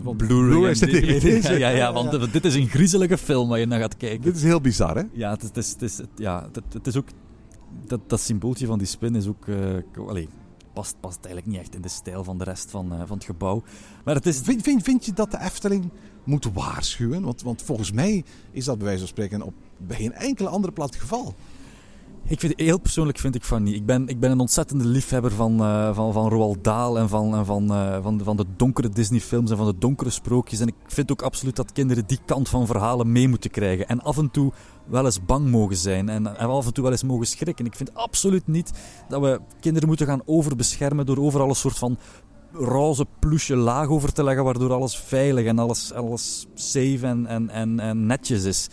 [0.03, 0.73] van Blu-ray.
[0.73, 2.25] Blu ja, ja, ja, want ja.
[2.31, 4.21] dit is een griezelige film waar je naar gaat kijken.
[4.21, 5.03] Dit is heel bizar, hè?
[5.13, 7.07] Ja, het is, het is, het, ja, het, het is ook...
[7.85, 9.45] Dat, dat symbooltje van die spin is ook...
[9.45, 10.25] Uh,
[10.73, 13.25] past, past eigenlijk niet echt in de stijl van de rest van, uh, van het
[13.25, 13.63] gebouw.
[14.03, 14.39] Maar het is...
[14.39, 15.89] Vind, vind, vind je dat de Efteling
[16.23, 17.23] moet waarschuwen?
[17.23, 20.73] Want, want volgens mij is dat bij wijze van spreken op bij geen enkele andere
[20.73, 21.35] plaats geval.
[22.27, 23.75] Ik vind, heel persoonlijk vind ik van niet.
[23.75, 27.35] Ik ben, ik ben een ontzettende liefhebber van, uh, van, van Roald Dahl en van,
[27.35, 30.59] en van, uh, van, van de donkere Disney-films en van de donkere sprookjes.
[30.59, 33.87] En ik vind ook absoluut dat kinderen die kant van verhalen mee moeten krijgen.
[33.87, 34.51] En af en toe
[34.85, 37.65] wel eens bang mogen zijn en, en af en toe wel eens mogen schrikken.
[37.65, 38.71] Ik vind absoluut niet
[39.09, 41.97] dat we kinderen moeten gaan overbeschermen door overal een soort van
[42.53, 47.79] roze ploesje laag over te leggen, waardoor alles veilig en alles, alles safe en, en,
[47.79, 48.69] en netjes is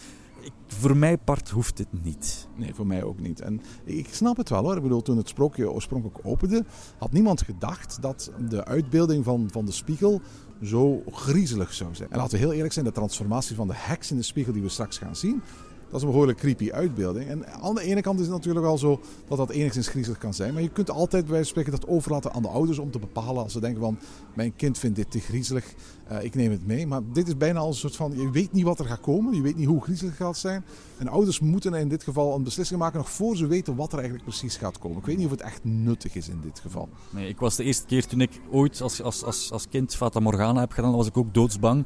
[0.67, 2.49] voor mij part hoeft dit niet.
[2.57, 3.41] Nee, voor mij ook niet.
[3.41, 4.77] En ik snap het wel hoor.
[4.77, 6.65] Ik bedoel, toen het sprookje oorspronkelijk opende,
[6.99, 10.21] had niemand gedacht dat de uitbeelding van, van de spiegel
[10.63, 12.11] zo griezelig zou zijn.
[12.11, 14.63] En laten we heel eerlijk zijn, de transformatie van de heks in de spiegel die
[14.63, 15.43] we straks gaan zien,
[15.91, 17.29] dat is een behoorlijk creepy uitbeelding.
[17.29, 20.35] En aan de ene kant is het natuurlijk wel zo dat dat enigszins griezelig kan
[20.35, 20.53] zijn.
[20.53, 23.53] Maar je kunt altijd bij spreken dat overlaten aan de ouders om te bepalen als
[23.53, 23.99] ze denken van
[24.35, 25.75] mijn kind vindt dit te griezelig,
[26.13, 26.87] uh, ik neem het mee.
[26.87, 29.35] Maar dit is bijna al een soort van, je weet niet wat er gaat komen,
[29.35, 30.65] je weet niet hoe griezelig het gaat zijn.
[30.99, 33.99] En ouders moeten in dit geval een beslissing maken nog voor ze weten wat er
[33.99, 34.99] eigenlijk precies gaat komen.
[34.99, 36.89] Ik weet niet of het echt nuttig is in dit geval.
[37.11, 40.21] Nee, ik was de eerste keer toen ik ooit als, als, als, als kind Fata
[40.21, 41.85] Morgana heb gedaan, was ik ook doodsbang.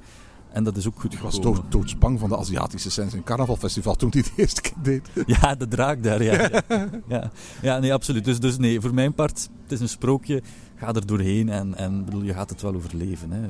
[0.53, 3.95] En dat is ook goed Ik was dood, doodsbang van de Aziatische Sens in Carnavalfestival
[3.95, 5.09] toen hij het eerste keer deed.
[5.41, 6.33] Ja, de draak daar, ja.
[6.33, 6.63] ja,
[7.09, 7.31] ja.
[7.63, 8.25] ja nee, absoluut.
[8.25, 10.43] Dus, dus nee, voor mijn part, het is een sprookje.
[10.75, 13.31] Ga er doorheen en, en bedoel, je gaat het wel overleven.
[13.31, 13.41] Hè.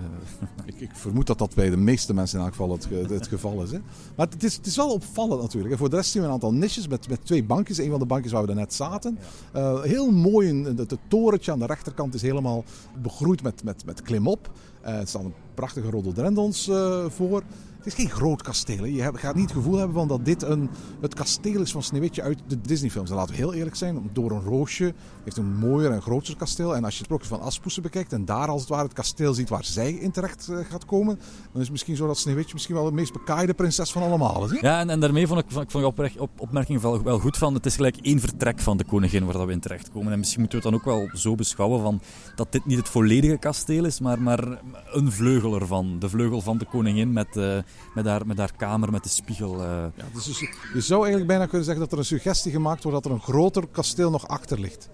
[0.72, 3.62] Ik, ik, vermoed dat dat bij de meeste mensen in elk geval het, het geval
[3.62, 3.70] is.
[3.70, 3.78] Hè.
[4.16, 5.76] Maar het is, het is wel opvallend natuurlijk.
[5.76, 7.78] Voor de rest zien we een aantal niches met, met twee bankjes.
[7.78, 9.18] Een van de bankjes waar we net zaten.
[9.56, 12.64] Uh, heel mooi, het, het torentje aan de rechterkant is helemaal
[13.02, 14.50] begroeid met, met, met klimop.
[14.84, 17.42] Uh, er staan een prachtige rhododendrons uh, voor.
[17.82, 18.84] Het is geen groot kasteel.
[18.84, 22.22] Je gaat niet het gevoel hebben van dat dit een, het kasteel is van Sneeuwwitje
[22.22, 23.10] uit de Disneyfilms.
[23.10, 26.76] En laten we heel eerlijk zijn, door een roosje heeft een mooier en groter kasteel.
[26.76, 29.34] En als je het sprookje van Aspoesen bekijkt en daar als het ware het kasteel
[29.34, 31.18] ziet waar zij in terecht uh, gaat komen,
[31.52, 34.60] dan is misschien zo dat Sneeuwwitje misschien wel de meest bekaaide prinses van allemaal is.
[34.60, 37.54] Ja, en, en daarmee vond ik, ik vond je op, op, opmerking wel, goed van,
[37.54, 40.12] het is gelijk één vertrek van de koningin waar dat we in terecht komen.
[40.12, 42.00] En misschien moeten we het dan ook wel zo beschouwen van
[42.34, 44.60] dat dit niet het volledige kasteel is, maar, maar
[44.92, 45.98] een vleugel ervan.
[45.98, 47.58] De vleugel van de koningin met, uh,
[47.94, 49.54] met, haar, met haar kamer met de spiegel.
[49.54, 49.84] Uh.
[49.96, 50.38] Ja, dus
[50.74, 53.24] je zou eigenlijk bijna kunnen zeggen dat er een suggestie gemaakt wordt dat er een
[53.24, 54.88] groter kasteel nog achter ligt.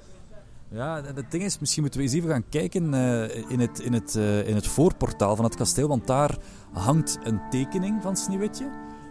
[0.70, 3.92] Ja, het ding is, misschien moeten we eens even gaan kijken uh, in, het, in,
[3.92, 6.36] het, uh, in het voorportaal van het kasteel, want daar
[6.72, 8.64] hangt een tekening van Sneeuwwitje.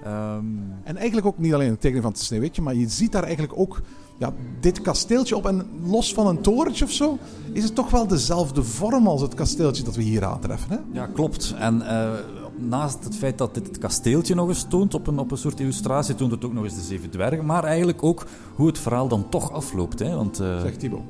[0.05, 0.73] Um...
[0.83, 3.59] En eigenlijk ook niet alleen een tekening van het Sneeuwwitje, maar je ziet daar eigenlijk
[3.59, 3.81] ook
[4.17, 5.45] ja, dit kasteeltje op.
[5.45, 7.17] En los van een torentje of zo,
[7.51, 10.69] is het toch wel dezelfde vorm als het kasteeltje dat we hier aantreffen.
[10.69, 10.99] Hè?
[10.99, 11.55] Ja, klopt.
[11.57, 12.13] En uh,
[12.57, 15.59] naast het feit dat dit het kasteeltje nog eens toont op een, op een soort
[15.59, 17.45] illustratie, toont het ook nog eens de zeven dwergen.
[17.45, 19.99] Maar eigenlijk ook hoe het verhaal dan toch afloopt.
[19.99, 20.15] Hè?
[20.15, 20.61] Want, uh...
[20.61, 21.01] Zegt Thibaut.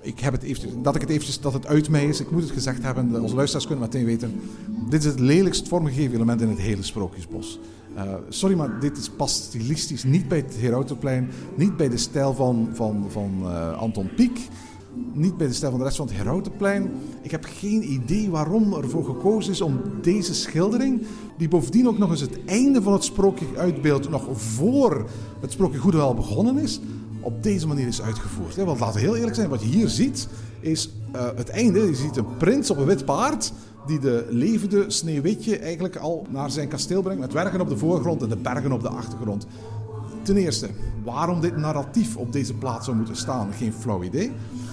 [0.00, 2.20] Ik heb het eventjes, dat ik het eventjes, dat het uit mij is.
[2.20, 3.22] Ik moet het gezegd hebben.
[3.22, 4.40] Onze luisteraars kunnen meteen weten.
[4.88, 7.58] Dit is het lelijkst vormgegeven element in het hele Sprookjesbos.
[7.96, 11.30] Uh, sorry, maar dit is, past stilistisch niet bij het Herautenplein.
[11.54, 14.38] Niet bij de stijl van, van, van uh, Anton Pieck
[15.12, 16.90] niet bij de stijl van de rest van het Herautenplein.
[17.22, 21.06] Ik heb geen idee waarom ervoor gekozen is om deze schildering,
[21.38, 25.08] die bovendien ook nog eens het einde van het sprookje uitbeeldt, nog voor
[25.40, 26.80] het sprookje goed wel begonnen is,
[27.20, 28.56] op deze manier is uitgevoerd.
[28.56, 30.28] Want laten we heel eerlijk zijn, wat je hier ziet
[30.60, 31.78] is uh, het einde.
[31.78, 33.52] Je ziet een prins op een wit paard
[33.86, 38.22] die de levende Sneeuwwitje eigenlijk al naar zijn kasteel brengt met dwergen op de voorgrond
[38.22, 39.46] en de bergen op de achtergrond.
[40.22, 40.68] Ten eerste,
[41.12, 44.32] waarom dit narratief op deze plaats zou moeten staan, geen flauw idee.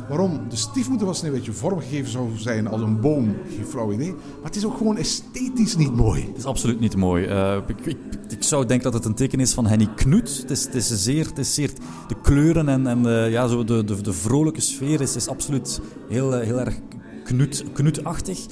[0.10, 4.12] Waarom de stiefmoeder van Sneeuwwitje vormgegeven zou zijn als een boom, geen flauw idee.
[4.12, 6.26] Maar het is ook gewoon esthetisch niet mooi.
[6.28, 7.28] Het is absoluut niet mooi.
[7.28, 7.98] Uh, ik,
[8.30, 10.38] ik, zou denken dat het een teken is van Henny Knut.
[10.42, 11.72] Het is, het is, zeer, het is zeer...
[12.08, 15.82] De kleuren en, en uh, ja, zo de, de, de vrolijke sfeer is, is absoluut
[16.10, 16.80] heel, heel erg
[17.24, 18.46] knut, knutachtig.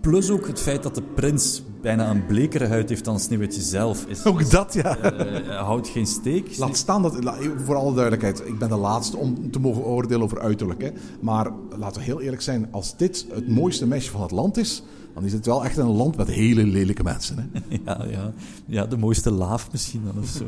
[0.00, 4.06] Plus ook het feit dat de prins bijna een blekere huid heeft dan Sneeuwwitje zelf.
[4.06, 4.96] Is, ook dat, ja.
[5.12, 6.56] Uh, houdt geen steek.
[6.58, 7.18] Laat staan dat,
[7.64, 10.82] voor alle duidelijkheid, ik ben de laatste om te mogen oordelen over uiterlijk.
[10.82, 10.90] Hè.
[11.20, 14.82] Maar laten we heel eerlijk zijn, als dit het mooiste meisje van het land is,
[15.14, 17.50] dan is het wel echt een land met hele lelijke mensen.
[17.52, 17.60] Hè.
[17.84, 18.32] Ja, ja.
[18.66, 20.44] ja, de mooiste laaf misschien dan of zo.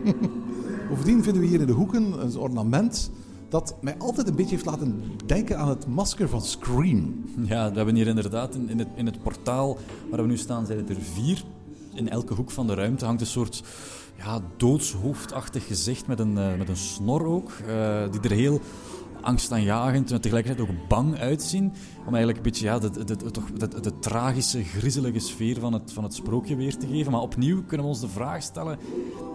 [0.88, 3.10] Bovendien vinden we hier in de hoeken een ornament
[3.48, 7.24] dat mij altijd een beetje heeft laten denken aan het masker van Scream.
[7.42, 9.78] Ja, we hebben hier inderdaad in, in, het, in het portaal
[10.10, 11.42] waar we nu staan, zijn er vier.
[11.94, 13.62] In elke hoek van de ruimte hangt een soort
[14.16, 18.60] ja, doodshoofdachtig gezicht met een, uh, met een snor ook, uh, die er heel
[19.20, 21.72] angstaanjagend en tegelijkertijd ook bang uitzien.
[21.98, 26.14] Om eigenlijk een beetje ja, de, de, de tragische, griezelige sfeer van het, van het
[26.14, 27.12] sprookje weer te geven.
[27.12, 28.78] Maar opnieuw kunnen we ons de vraag stellen: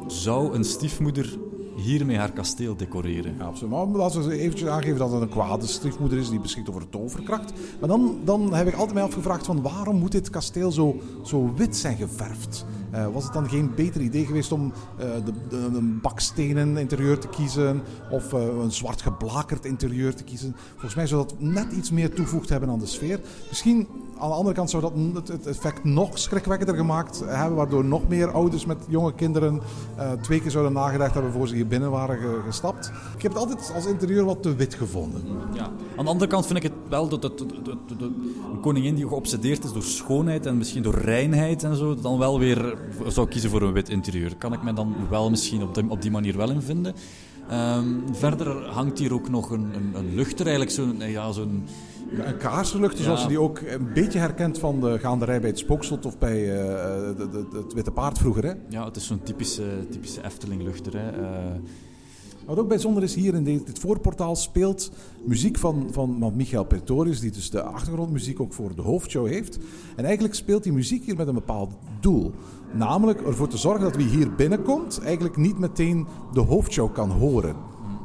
[0.07, 1.37] zou een stiefmoeder
[1.79, 3.35] hiermee haar kasteel decoreren.
[3.37, 3.71] Ja, absoluut.
[3.71, 7.53] Maar laten we eventjes aangeven dat het een kwade stiefmoeder is die beschikt over toverkracht.
[7.79, 11.53] Maar dan, dan heb ik altijd mij afgevraagd van waarom moet dit kasteel zo, zo
[11.55, 12.65] wit zijn geverfd?
[12.93, 17.19] Uh, was het dan geen beter idee geweest om uh, de, de, een bakstenen interieur
[17.19, 20.55] te kiezen of uh, een zwart geblakerd interieur te kiezen?
[20.71, 23.19] Volgens mij zou dat net iets meer toevoegd hebben aan de sfeer.
[23.47, 28.07] Misschien aan de andere kant zou dat het effect nog schrikwekkender gemaakt hebben, waardoor nog
[28.07, 29.61] meer ouders met jonge kinderen
[30.21, 32.91] twee keer zouden nagedacht hebben voor ze hier binnen waren gestapt.
[33.15, 35.21] Ik heb het altijd als interieur wat te wit gevonden.
[35.53, 35.63] Ja.
[35.95, 39.83] Aan de andere kant vind ik het wel dat, een koningin die geobsedeerd is door
[39.83, 43.89] schoonheid en misschien door reinheid en zo, dan wel weer zou kiezen voor een wit
[43.89, 44.35] interieur.
[44.35, 46.93] Kan ik me dan wel misschien op, op die manier wel in vinden.
[47.51, 51.09] Um, verder hangt hier ook nog een, een, een luchter, eigenlijk zo'n...
[51.09, 51.63] Ja, zo'n
[52.17, 56.05] een kaarsluchter, zoals je die ook een beetje herkent van de gaanderij bij het Spookslot
[56.05, 58.43] of bij uh, de, de, het Witte Paard vroeger.
[58.43, 58.53] Hè?
[58.69, 60.93] Ja, het is zo'n typische, typische Efteling-luchter.
[60.97, 61.19] Hè?
[61.19, 61.27] Uh,
[62.45, 64.91] wat ook bijzonder is, hier in dit voorportaal speelt
[65.23, 69.59] muziek van, van Michael Pretorius, die dus de achtergrondmuziek ook voor de hoofdshow heeft.
[69.95, 72.33] En eigenlijk speelt die muziek hier met een bepaald doel.
[72.73, 77.55] Namelijk ervoor te zorgen dat wie hier binnenkomt, eigenlijk niet meteen de hoofdshow kan horen.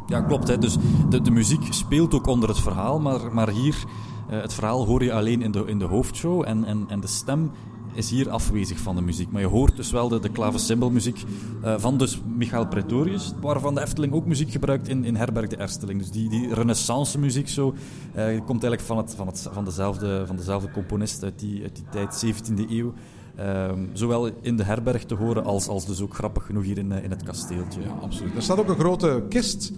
[0.07, 0.49] Ja, klopt.
[0.49, 0.59] Hè.
[0.59, 0.77] Dus
[1.09, 3.85] de, de muziek speelt ook onder het verhaal, maar, maar hier,
[4.31, 6.43] uh, het verhaal hoor je alleen in de, in de hoofdshow.
[6.47, 7.51] En, en, en de stem
[7.95, 9.31] is hier afwezig van de muziek.
[9.31, 11.25] Maar je hoort dus wel de, de klavecymbalmuziek
[11.65, 15.57] uh, van dus Michael Pretorius, waarvan de Efteling ook muziek gebruikt in, in Herberg de
[15.57, 15.99] Ersteling.
[16.01, 17.75] Dus die, die renaissance muziek zo,
[18.17, 21.77] uh, komt eigenlijk van, het, van, het, van, dezelfde, van dezelfde componist uit die, uit
[21.77, 22.93] die tijd, 17e eeuw.
[23.41, 26.93] Um, zowel in de herberg te horen als, als dus ook grappig genoeg hier in,
[26.93, 27.81] in het kasteeltje.
[27.81, 28.37] Ja, absoluut.
[28.37, 29.73] Er staat ook een grote kist.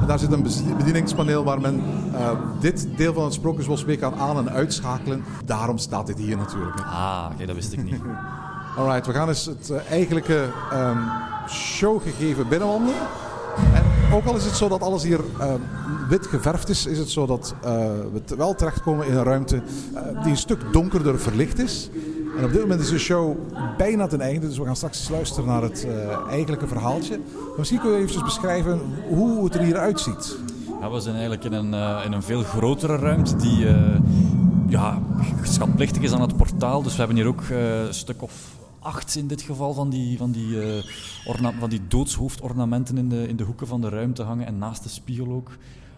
[0.00, 4.14] En daar zit een bedieningspaneel waar men uh, dit deel van het Sprookjesbos mee kan
[4.14, 5.24] aan- en uitschakelen.
[5.44, 6.78] Daarom staat dit hier natuurlijk.
[6.78, 6.84] Hè.
[6.84, 8.00] Ah, oké, dat wist ik niet.
[8.78, 10.98] Alright, we gaan eens het uh, eigenlijke um,
[11.48, 13.00] showgegeven binnenwandelen.
[13.74, 15.54] En ook al is het zo dat alles hier uh,
[16.08, 17.70] wit geverfd is, is het zo dat uh,
[18.12, 19.62] we wel terechtkomen in een ruimte
[20.22, 21.90] die een stuk donkerder verlicht is.
[22.38, 23.36] En op dit moment is de show
[23.76, 27.20] bijna ten einde, dus we gaan straks luisteren naar het uh, eigenlijke verhaaltje.
[27.56, 30.36] Misschien kun je even beschrijven hoe het er hier uitziet.
[30.90, 33.98] We zijn eigenlijk in een, uh, in een veel grotere ruimte die uh,
[34.68, 35.02] ja,
[35.42, 36.82] schatplichtig is aan het portaal.
[36.82, 38.32] Dus we hebben hier ook een stuk of
[38.78, 40.56] acht in dit geval van die, van die,
[41.58, 44.88] van die doodshoofdornamenten in de, in de hoeken van de ruimte hangen en naast de
[44.88, 45.50] spiegel ook.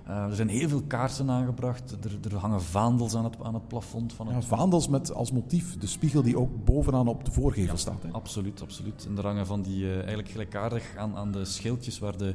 [0.07, 1.91] Eh, er zijn heel veel kaarsen aangebracht.
[2.05, 4.13] Er, er hangen vaandels aan het, aan het plafond.
[4.13, 4.43] Van het...
[4.43, 8.03] Ja, vaandels met als motief de spiegel die ook bovenaan op de voorgevel staat.
[8.03, 8.09] Hè?
[8.11, 9.07] Absoluut, absoluut.
[9.09, 12.35] En er hangen van die, uh, eigenlijk gelijkaardig aan, aan de schildjes waar de,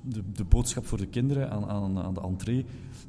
[0.00, 2.64] de, de boodschap voor de kinderen aan, aan, aan de entree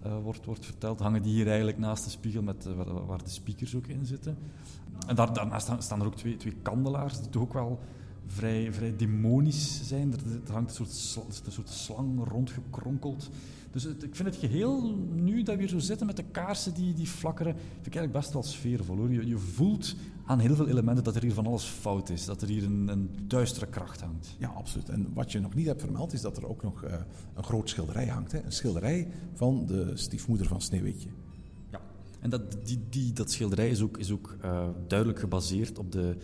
[0.06, 3.30] uh, wordt, wordt verteld, hangen die hier eigenlijk naast de spiegel met, waar, waar, de
[3.30, 4.38] speakers ook in zitten.
[5.08, 7.80] En daar, daarnaast staan er ook twee, twee kandelaars die toch ook wel
[8.28, 10.14] vrij, vrij demonisch zijn.
[10.14, 13.30] Er, er hangt een soort, een soort slang rondgekronkeld.
[13.74, 16.74] Dus het, ik vind het geheel, nu dat we hier zo zitten met de kaarsen
[16.74, 18.98] die, die flakkeren, vind ik eigenlijk best wel sfeervol.
[18.98, 19.12] Hoor.
[19.12, 22.26] Je, je voelt aan heel veel elementen dat er hier van alles fout is.
[22.26, 24.36] Dat er hier een, een duistere kracht hangt.
[24.40, 24.90] Ja, absoluut.
[24.90, 26.94] En wat je nog niet hebt vermeld is dat er ook nog uh,
[27.34, 28.32] een groot schilderij hangt.
[28.32, 28.44] Hè?
[28.44, 31.10] Een schilderij van de stiefmoeder van Sneeuwwitje.
[31.72, 31.82] Ja,
[32.20, 36.18] en dat, die, die, dat schilderij is ook, is ook uh, duidelijk gebaseerd op de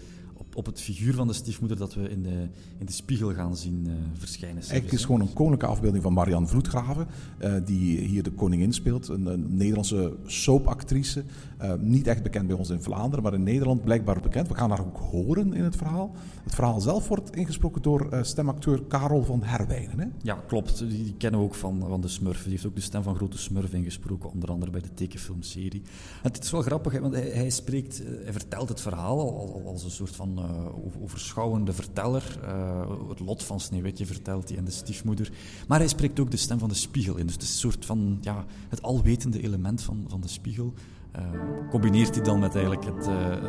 [0.54, 3.84] op, het figuur van de stiefmoeder dat we in de, in de spiegel gaan zien
[3.88, 4.62] uh, verschijnen.
[4.62, 7.08] Eigenlijk is gewoon een koninklijke afbeelding van Marianne Vloedgraven,
[7.40, 9.08] uh, die hier de koningin speelt.
[9.08, 11.24] Een, een Nederlandse soapactrice.
[11.62, 14.48] Uh, niet echt bekend bij ons in Vlaanderen, maar in Nederland blijkbaar bekend.
[14.48, 16.16] We gaan haar ook horen in het verhaal.
[16.44, 20.00] Het verhaal zelf wordt ingesproken door stemacteur Karel van Herwijnen.
[20.00, 20.06] Hè?
[20.22, 20.78] Ja, klopt.
[20.78, 22.42] Die, die, kennen we ook van, van de Smurf.
[22.44, 25.82] Die heeft ook de stem van Grote Smurf ingesproken, onder andere bij de tekenfilmserie.
[26.24, 29.84] En het is wel grappig, hè, want hij, hij, spreekt, hij vertelt het verhaal als
[29.84, 32.40] een soort van uh, overschouwende verteller.
[32.44, 35.32] Uh, het lot van Sneeuwwitje vertelt hij en de stiefmoeder.
[35.68, 37.26] Maar hij spreekt ook de stem van de spiegel in.
[37.26, 40.74] Dus het een soort van ja, het alwetende element van, van de spiegel.
[41.16, 41.24] Uh,
[41.70, 43.40] combineert hij dan met eigenlijk het, de,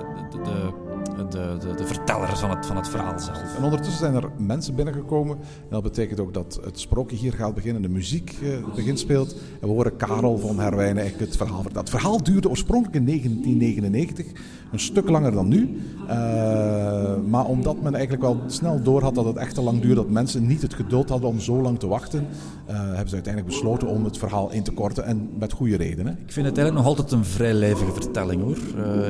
[1.29, 3.57] de, de, de, verteller van het, van het verhaal zelf.
[3.57, 5.37] En ondertussen zijn er mensen binnengekomen.
[5.37, 8.39] En dat betekent ook dat het sprookje hier gaat beginnen, de muziek
[8.75, 9.33] begint speelt.
[9.33, 11.89] En we horen Karel van Herwijnen eigenlijk het verhaal vertellen.
[11.89, 14.27] Het verhaal duurde oorspronkelijk in 1999,
[14.73, 15.81] een stuk langer dan nu.
[16.09, 19.95] Uh, maar omdat men eigenlijk wel snel door had dat het echt te lang duurde,
[19.95, 22.27] dat mensen niet het geduld hadden om zo lang te wachten,
[22.71, 25.05] uh, hebben ze uiteindelijk besloten om het verhaal in te korten.
[25.05, 26.13] En met goede redenen.
[26.13, 28.59] Ik vind het eigenlijk nog altijd een vrij lijvige vertelling hoor.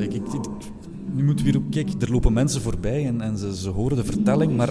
[0.02, 0.22] ik, ik,
[1.14, 4.04] nu moeten we weer kijken, er lopen mensen voorbij en, en ze, ze horen de
[4.04, 4.70] vertelling, maar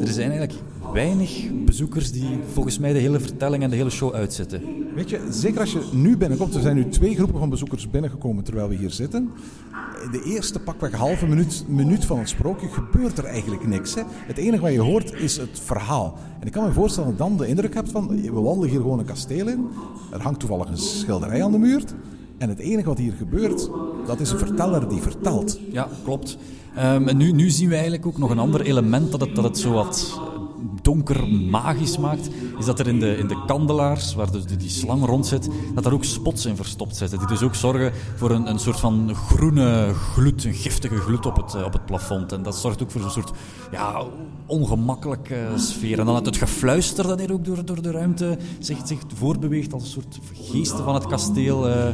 [0.00, 0.60] er zijn eigenlijk
[0.92, 4.62] weinig bezoekers die volgens mij de hele vertelling en de hele show uitzetten.
[4.94, 8.44] Weet je, zeker als je nu binnenkomt, er zijn nu twee groepen van bezoekers binnengekomen
[8.44, 9.30] terwijl we hier zitten.
[10.10, 13.94] De eerste pakweg halve minuut, minuut van het sprookje gebeurt er eigenlijk niks.
[13.94, 14.02] Hè?
[14.06, 16.18] Het enige wat je hoort is het verhaal.
[16.40, 18.80] En ik kan me voorstellen dat je dan de indruk hebt van, we wandelen hier
[18.80, 19.66] gewoon een kasteel in.
[20.12, 21.84] Er hangt toevallig een schilderij aan de muur.
[22.38, 23.70] En het enige wat hier gebeurt,
[24.06, 25.60] dat is een verteller die vertelt.
[25.70, 26.38] Ja, klopt.
[26.78, 29.44] Um, en nu, nu zien we eigenlijk ook nog een ander element dat het, dat
[29.44, 30.20] het zo wat
[30.82, 34.70] donker magisch maakt, is dat er in de, in de kandelaars, waar dus die, die
[34.70, 37.18] slang rond zit, dat daar ook spots in verstopt zitten.
[37.18, 41.36] Die dus ook zorgen voor een, een soort van groene gloed, een giftige gloed op
[41.36, 42.32] het, op het plafond.
[42.32, 43.30] En dat zorgt ook voor een soort
[43.70, 44.02] ja,
[44.46, 45.98] ongemakkelijke sfeer.
[45.98, 49.82] En dan het, gefluister dat hier ook door, door de ruimte zich, zich voorbeweegt als
[49.82, 51.68] een soort geesten van het kasteel.
[51.68, 51.86] Uh,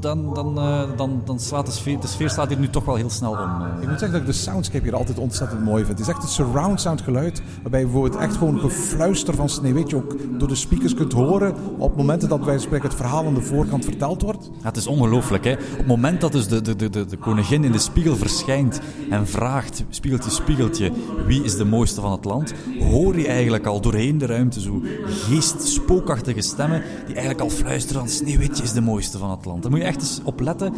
[0.00, 2.94] dan, dan, uh, dan, dan slaat de sfeer, de sfeer slaat hier nu toch wel
[2.94, 3.80] heel snel om.
[3.80, 5.98] Ik moet zeggen dat ik de soundscape hier altijd ontzettend mooi vind.
[5.98, 10.16] Het is echt een surround sound geluid, waarbij bijvoorbeeld echt gewoon gefluister van Sneeuwwitje ook
[10.38, 13.84] door de speakers kunt horen op momenten dat wij spreken het verhaal aan de voorkant
[13.84, 14.50] verteld wordt.
[14.62, 15.44] Het is ongelooflijk.
[15.44, 15.52] Hè?
[15.52, 19.26] Op het moment dat dus de, de, de, de koningin in de spiegel verschijnt en
[19.26, 20.92] vraagt, spiegeltje, spiegeltje,
[21.26, 24.82] wie is de mooiste van het land, hoor je eigenlijk al doorheen de ruimte zo
[25.06, 29.62] geest, spookachtige stemmen die eigenlijk al fluisteren aan Sneeuwwitje is de mooiste van het land.
[29.62, 30.72] Daar moet je echt eens op letten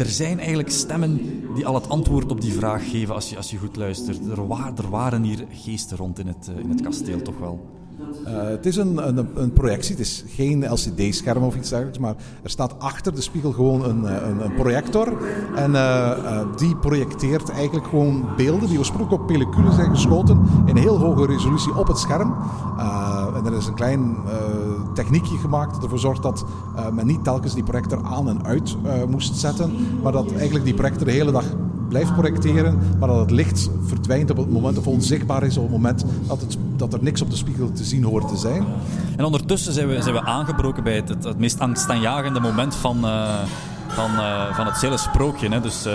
[0.00, 1.20] er zijn eigenlijk stemmen
[1.54, 4.18] die al het antwoord op die vraag geven als je, als je goed luistert.
[4.30, 4.38] Er,
[4.76, 7.78] er waren hier geesten rond in het, in het kasteel, toch wel.
[8.26, 12.14] Uh, het is een, een, een, projectie, het is geen LCD-scherm of iets dergelijks, maar
[12.42, 15.12] er staat achter de spiegel gewoon een, een, een projector.
[15.54, 15.72] En
[16.56, 21.76] die projecteert eigenlijk gewoon beelden die oorspronkelijk op pellicule zijn geschoten in heel hoge resolutie
[21.76, 22.34] op het scherm.
[23.34, 24.16] en er is een klein
[24.94, 26.44] techniekje gemaakt dat ervoor zorgt dat
[26.92, 28.76] men niet telkens die projector aan en uit
[29.08, 29.72] moest zetten,
[30.02, 31.44] maar dat eigenlijk die projector de hele dag
[31.88, 35.72] blijft projecteren, maar dat het licht verdwijnt op het moment of onzichtbaar is op het
[35.72, 38.64] moment dat, het, dat er niks op de spiegel te zien hoort te zijn.
[39.16, 42.96] En ondertussen zijn we, zijn we aangebroken bij het, het, het meest angstaanjagende moment van,
[43.04, 43.34] uh,
[43.88, 44.10] van,
[44.52, 45.48] van het hele sprookje.
[45.48, 45.60] Hè.
[45.60, 45.92] Dus, uh,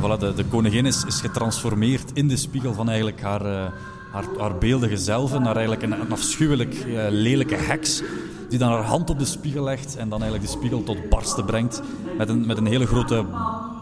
[0.00, 3.72] voilà, de, de koningin is, is getransformeerd in de spiegel van eigenlijk haar,
[4.12, 8.02] haar, haar beeldige zelf naar eigenlijk een, afschuwelijk lelijke heks
[8.48, 11.44] die dan haar hand op de spiegel legt en dan eigenlijk de spiegel tot barsten
[11.44, 11.82] brengt
[12.16, 13.24] met een, met een hele grote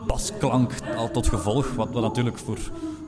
[0.06, 2.58] basklank al tot gevolg, wat, wat natuurlijk voor,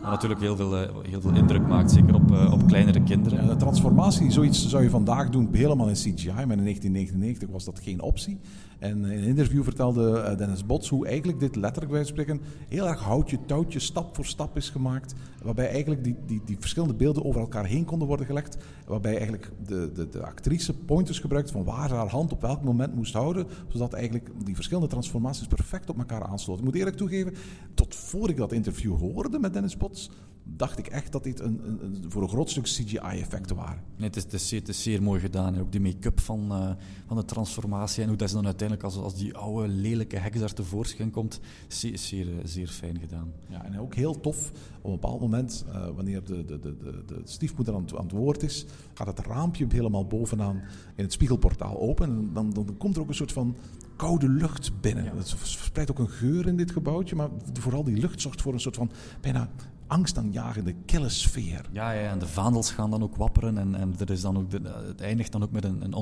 [0.03, 3.43] natuurlijk heel veel, eh, heel veel indruk maakt, zeker op, eh, op kleinere kinderen.
[3.43, 7.65] Ja, de transformatie, zoiets zou je vandaag doen helemaal in CGI, maar in 1999 was
[7.65, 8.39] dat geen optie.
[8.79, 12.89] En in een interview vertelde eh, Dennis Bots hoe eigenlijk dit letterlijk bij spreken heel
[12.89, 15.15] erg houtje touwtje, stap voor stap is gemaakt.
[15.43, 18.57] Waarbij eigenlijk die, die, die verschillende beelden over elkaar heen konden worden gelegd.
[18.87, 22.95] Waarbij eigenlijk de, de, de actrice pointers gebruikt van waar haar hand op welk moment
[22.95, 23.47] moest houden.
[23.69, 26.65] Zodat eigenlijk die verschillende transformaties perfect op elkaar aansloten.
[26.65, 27.35] Ik moet eerlijk toegeven,
[27.75, 30.11] tot voor ik dat interview hoorde met Dennis Bots,
[30.57, 33.83] dacht ik echt dat dit een, een, een voor een groot stuk CGI-effecten waren.
[33.97, 35.55] Nee, het, is, het, is, het, is, zeer mooi gedaan.
[35.55, 36.71] En ook de make-up van, uh,
[37.07, 40.39] van de transformatie en hoe dat ze dan uiteindelijk als, als die oude lelijke heks
[40.39, 43.33] daar tevoorschijn komt, zeer, zeer, zeer fijn gedaan.
[43.49, 47.03] Ja, en ook heel tof, op een bepaald moment, uh, wanneer de, de, de, de,
[47.07, 50.57] de stiefmoeder aan het, aan het, woord is, gaat het raampje helemaal bovenaan
[50.95, 52.09] in het spiegelportaal open.
[52.09, 53.57] En dan, dan, komt er ook een soort van
[53.97, 55.05] koude lucht binnen.
[55.05, 55.17] Ja.
[55.17, 58.61] Het verspreidt ook een geur in dit gebouwtje, maar vooral die lucht zorgt voor een
[58.61, 58.91] soort van
[59.21, 59.51] bijna
[59.89, 61.65] angstaanjagende, kille sfeer.
[61.73, 64.51] Ja, ja, en de vaandels gaan dan ook wapperen en, en er is dan ook
[64.51, 65.95] de, het eindigt dan ook met een, een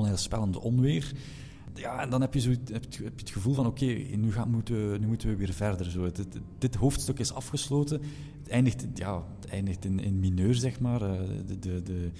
[0.59, 1.11] onweer.
[1.73, 5.07] Ja, en dan heb je, zo, heb je, het gevoel van oké, nu, moeten, nu
[5.07, 5.91] moeten we weer verder.
[5.91, 6.09] Zo.
[6.57, 8.01] Dit, hoofdstuk is afgesloten.
[8.43, 10.99] Het eindigt, ja, eindigt in, in mineur, zeg maar.
[10.99, 12.11] De, de, de,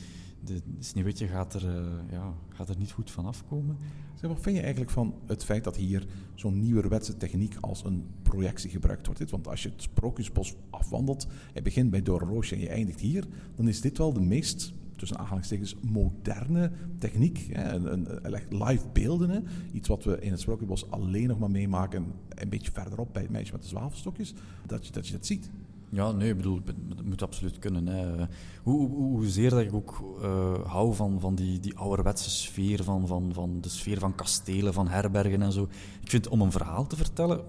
[0.43, 3.77] de Sneeuwwitje gaat er, uh, ja, gaat er niet goed van afkomen.
[4.21, 8.69] Wat vind je eigenlijk van het feit dat hier zo'n nieuwerwetse techniek als een projectie
[8.69, 9.29] gebruikt wordt?
[9.29, 13.67] Want als je het Sprookjesbos afwandelt, je begint bij Doornroosje en je eindigt hier, dan
[13.67, 17.49] is dit wel de meest tussen aanhalingstekens moderne techniek.
[17.53, 18.07] Een,
[18.49, 19.45] live beelden.
[19.71, 23.31] Iets wat we in het Sprookjesbos alleen nog maar meemaken, een beetje verderop bij het
[23.31, 24.33] meisje met de zwavelstokjes,
[24.65, 25.49] dat je dat, je dat ziet.
[25.89, 27.87] Ja, nee, ik bedoel, dat moet absoluut kunnen.
[27.87, 28.25] Hè.
[28.63, 33.07] Hoe, hoe, hoezeer dat ik ook uh, hou van, van die, die ouderwetse sfeer, van,
[33.07, 35.67] van, van de sfeer van kastelen, van herbergen en zo.
[36.01, 37.43] Ik vind, om een verhaal te vertellen,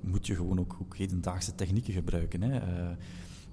[0.00, 2.42] moet je gewoon ook, ook hedendaagse technieken gebruiken.
[2.42, 2.56] Hè.
[2.56, 2.88] Uh,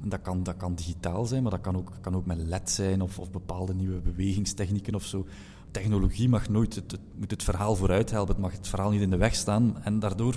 [0.04, 3.02] dat, kan, dat kan digitaal zijn, maar dat kan ook, kan ook met LED zijn
[3.02, 5.26] of, of bepaalde nieuwe bewegingstechnieken of zo.
[5.72, 9.02] Technologie mag nooit het, het, moet het verhaal vooruit helpen, het mag het verhaal niet
[9.02, 9.84] in de weg staan.
[9.84, 10.36] En daardoor,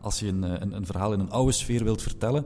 [0.00, 2.44] als je een, een, een verhaal in een oude sfeer wilt vertellen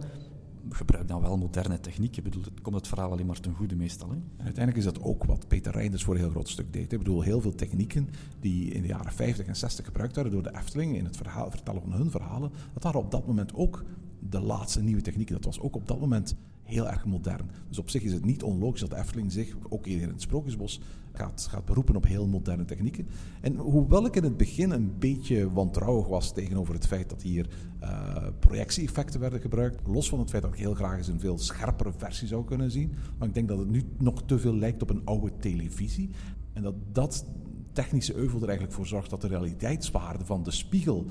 [0.68, 2.16] gebruik dan wel moderne techniek.
[2.16, 4.10] Ik bedoel, het komt het verhaal alleen maar ten goede meestal.
[4.10, 4.16] Hè?
[4.36, 6.92] Uiteindelijk is dat ook wat Peter Reinders voor een heel groot stuk deed.
[6.92, 8.08] Ik bedoel, heel veel technieken
[8.40, 11.50] die in de jaren 50 en 60 gebruikt werden door de Efteling in het verhaal,
[11.50, 13.84] vertellen van hun verhalen, dat waren op dat moment ook
[14.18, 15.34] de laatste nieuwe technieken.
[15.34, 16.34] Dat was ook op dat moment
[16.70, 17.50] heel erg modern.
[17.68, 20.20] Dus op zich is het niet onlogisch dat de Efteling zich, ook hier in het
[20.20, 20.80] Sprookjesbos,
[21.12, 23.08] gaat, gaat beroepen op heel moderne technieken.
[23.40, 27.48] En hoewel ik in het begin een beetje wantrouwig was tegenover het feit dat hier
[27.82, 31.38] uh, projectie-effecten werden gebruikt, los van het feit dat ik heel graag eens een veel
[31.38, 34.82] scherpere versie zou kunnen zien, maar ik denk dat het nu nog te veel lijkt
[34.82, 36.10] op een oude televisie.
[36.52, 37.24] En dat dat
[37.72, 41.06] technische euvel er eigenlijk voor zorgt dat de realiteitswaarde van de spiegel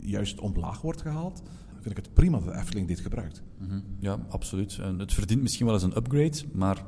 [0.00, 1.42] juist omlaag wordt gehaald
[1.82, 3.42] vind ik het prima dat de Efteling dit gebruikt.
[3.58, 3.82] Mm -hmm.
[3.98, 4.78] Ja, absoluut.
[4.78, 6.84] En het verdient misschien wel eens een upgrade, maar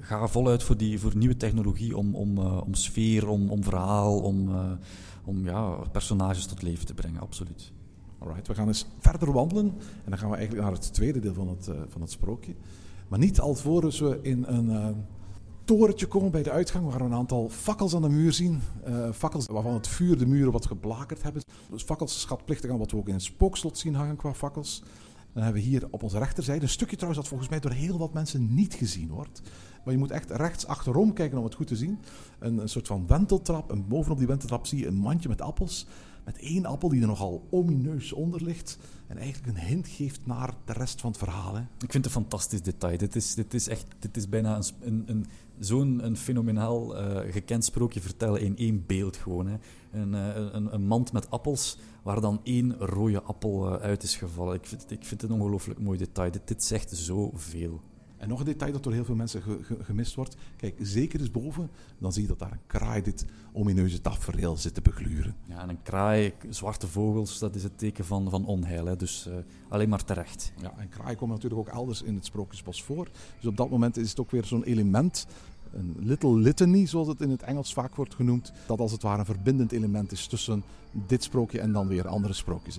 [0.00, 4.20] ga voluit voor, die, voor nieuwe technologie om, om, uh, om sfeer, om, om verhaal,
[4.20, 4.72] om, uh,
[5.24, 7.72] om ja, personages tot leven te brengen, absoluut.
[8.18, 9.66] Alright, we gaan eens verder wandelen
[10.04, 12.54] en dan gaan we eigenlijk naar het tweede deel van het, uh, van het sprookje.
[13.08, 14.96] Maar niet alvorens we in een
[15.68, 18.60] torentje komen bij de uitgang, waar we een aantal fakkels aan de muur zien.
[18.88, 21.42] Uh, fakkels waarvan het vuur de muren wat geblakerd hebben.
[21.70, 24.82] Dus fakkels schatplichtig aan wat we ook in het spookslot zien hangen qua fakkels.
[25.32, 27.98] Dan hebben we hier op onze rechterzijde een stukje trouwens dat volgens mij door heel
[27.98, 29.42] wat mensen niet gezien wordt.
[29.84, 31.98] Maar je moet echt rechts achterom kijken om het goed te zien.
[32.38, 33.70] Een, een soort van wenteltrap.
[33.70, 35.86] En bovenop die wenteltrap zie je een mandje met appels.
[36.24, 38.78] Met één appel die er nogal omineus onder ligt.
[39.08, 41.56] En eigenlijk een hint geeft naar de rest van het verhaal.
[41.56, 42.98] Ik vind het een fantastisch detail.
[42.98, 45.26] Dit is, dit is, echt, dit is bijna een, een, een
[45.58, 49.46] zo'n een fenomenaal uh, gekend sprookje vertellen in één beeld gewoon.
[49.46, 49.56] Hè.
[49.92, 54.16] Een, uh, een, een, mand met appels waar dan één rode appel uh, uit is
[54.16, 54.54] gevallen.
[54.54, 56.30] Ik vind, ik vind het een ongelooflijk mooi detail.
[56.30, 57.80] Dit, dit zegt zoveel.
[58.18, 60.36] En nog een detail dat door heel veel mensen ge, ge, gemist wordt.
[60.56, 64.74] Kijk, zeker eens boven, dan zie je dat daar een kraai dit omineuze tafereel zit
[64.74, 65.34] te begluren.
[65.44, 68.86] Ja, en een kraai, zwarte vogels, dat is het teken van, van onheil.
[68.86, 68.96] Hè.
[68.96, 69.34] Dus uh,
[69.68, 70.52] alleen maar terecht.
[70.62, 73.08] Ja, en kraai komen natuurlijk ook elders in het Sprookjesbos voor.
[73.36, 75.26] Dus op dat moment is het ook weer zo'n element
[75.72, 78.52] een little litany, zoals het in het Engels vaak wordt genoemd.
[78.66, 80.62] Dat als het ware een verbindend element is tussen
[80.92, 82.78] dit sprookje en dan weer andere sprookjes.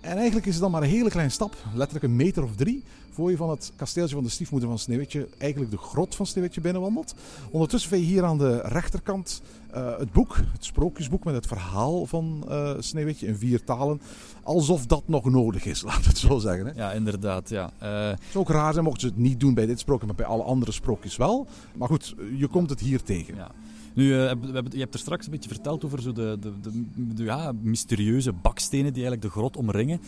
[0.00, 2.82] En eigenlijk is het dan maar een hele kleine stap, letterlijk een meter of drie,
[3.10, 6.60] voor je van het kasteeltje van de stiefmoeder van Sneeuwwitje eigenlijk de grot van Sneeuwwitje
[6.60, 7.14] binnenwandelt.
[7.50, 9.42] Ondertussen vind je hier aan de rechterkant
[9.74, 14.00] uh, het boek, het sprookjesboek met het verhaal van uh, Sneeuwwitje in vier talen.
[14.42, 16.66] Alsof dat nog nodig is, laten we het zo zeggen.
[16.66, 16.72] Hè?
[16.72, 17.48] Ja, inderdaad.
[17.48, 17.70] Ja.
[17.82, 18.08] Uh...
[18.08, 20.26] Het zou ook raar zijn mochten ze het niet doen bij dit sprookje, maar bij
[20.26, 21.46] alle andere sprookjes wel.
[21.74, 23.34] Maar goed, je komt het hier tegen.
[23.34, 23.50] Ja.
[23.94, 26.84] Nu, uh, hebben, je hebt er straks een beetje verteld over zo de, de, de,
[27.14, 30.00] de ja, mysterieuze bakstenen die eigenlijk de grot omringen.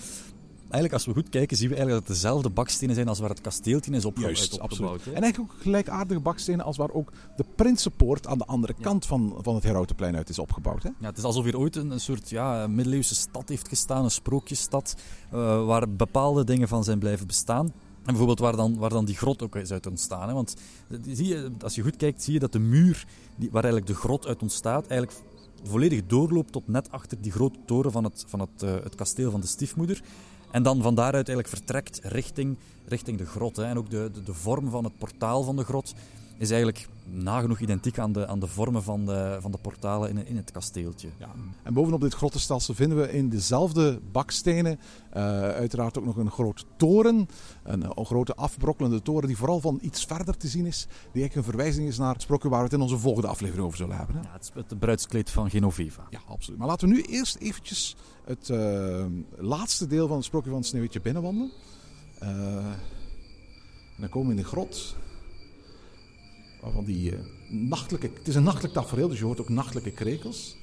[0.60, 3.28] eigenlijk als we goed kijken, zien we eigenlijk dat het dezelfde bakstenen zijn als waar
[3.28, 4.60] het kasteeltje is Juist, opgebouwd.
[4.60, 5.14] absoluut.
[5.14, 9.34] En eigenlijk ook gelijkaardige bakstenen als waar ook de Prinsenpoort aan de andere kant van,
[9.40, 10.82] van het Herautenplein uit is opgebouwd.
[10.82, 10.90] Hè?
[10.98, 14.10] Ja, het is alsof hier ooit een, een soort ja, middeleeuwse stad heeft gestaan, een
[14.10, 14.96] sprookjesstad,
[15.30, 17.72] eh, waar bepaalde dingen van zijn blijven bestaan.
[18.02, 20.28] En bijvoorbeeld waar dan, waar dan die grot ook is uit ontstaan.
[20.28, 20.34] Hè?
[20.34, 20.56] Want
[20.88, 23.92] eh, zie je, als je goed kijkt, zie je dat de muur die, waar eigenlijk
[23.92, 25.20] de grot uit ontstaat, eigenlijk
[25.62, 29.30] volledig doorloopt tot net achter die grote toren van het, van het, eh, het kasteel
[29.30, 30.02] van de stiefmoeder.
[30.50, 33.58] En dan van daaruit eigenlijk vertrekt richting, richting de grot.
[33.58, 35.94] En ook de, de, de vorm van het portaal van de grot
[36.42, 40.26] is eigenlijk nagenoeg identiek aan de, aan de vormen van de, van de portalen in,
[40.26, 41.08] in het kasteeltje.
[41.18, 41.30] Ja.
[41.62, 44.78] En bovenop dit grottenstelsel vinden we in dezelfde bakstenen
[45.10, 47.28] eh, uiteraard ook nog een grote toren.
[47.62, 50.86] Een, een grote afbrokkelende toren die vooral van iets verder te zien is.
[50.86, 53.66] Die eigenlijk een verwijzing is naar het sprookje waar we het in onze volgende aflevering
[53.66, 54.16] over zullen hebben.
[54.16, 54.22] Hè?
[54.22, 56.06] Ja, het het bruidskleed van Genoveva.
[56.10, 56.58] Ja, absoluut.
[56.58, 60.68] Maar laten we nu eerst eventjes het eh, laatste deel van het sprookje van het
[60.68, 61.50] Sneeuwwitje binnenwandelen.
[62.18, 62.28] Eh,
[63.96, 64.96] en dan komen we in de grot.
[66.62, 68.10] Waarvan die eh, nachtelijke...
[68.18, 70.56] Het is een nachtelijk tafereel, dus je hoort ook nachtelijke krekels.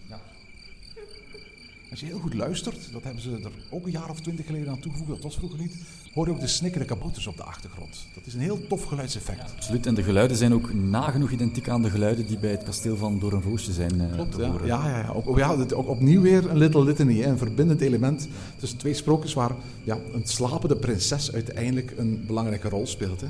[1.92, 4.70] Als je heel goed luistert, dat hebben ze er ook een jaar of twintig geleden
[4.70, 5.76] aan toegevoegd, dat was vroeger niet,
[6.14, 8.06] hoor je ook de snikkende kabouters op de achtergrond.
[8.14, 9.52] Dat is een heel tof geluidseffect.
[9.56, 9.86] Absoluut.
[9.86, 13.20] En de geluiden zijn ook nagenoeg identiek aan de geluiden die bij het kasteel van
[13.20, 14.50] Doornroosje zijn eh, Klopt, te ja.
[14.50, 14.66] horen.
[14.68, 15.10] Ja, ja, ja.
[15.10, 18.28] Ook, ja dit- ook opnieuw weer een Little Litany, een verbindend element
[18.58, 19.52] tussen twee sprookjes waar
[19.84, 23.22] ja, een slapende prinses uiteindelijk een belangrijke rol speelt.
[23.22, 23.28] Hè.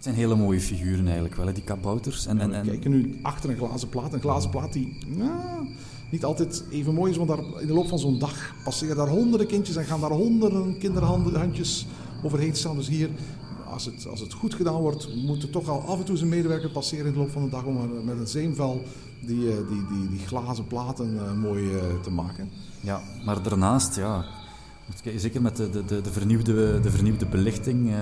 [0.00, 2.26] Het zijn hele mooie figuren eigenlijk wel, hè, die kabouters.
[2.26, 5.68] En, en, We en, kijken nu achter een glazen plaat, een glazen plaat die nou,
[6.10, 9.08] niet altijd even mooi is, want daar, in de loop van zo'n dag passeren daar
[9.08, 11.86] honderden kindjes en gaan daar honderden kinderhandjes
[12.22, 12.76] overheen staan.
[12.76, 13.10] Dus hier,
[13.70, 16.28] als het, als het goed gedaan wordt, moet er toch al af en toe zijn
[16.28, 18.82] medewerker passeren in de loop van de dag om er met een zeemvel
[19.20, 22.48] die, eh, die, die, die glazen platen eh, mooi eh, te maken.
[22.80, 24.24] ja, maar daarnaast, ja,
[25.16, 27.92] zeker met de, de, de, de vernieuwde, de vernieuwde belichting,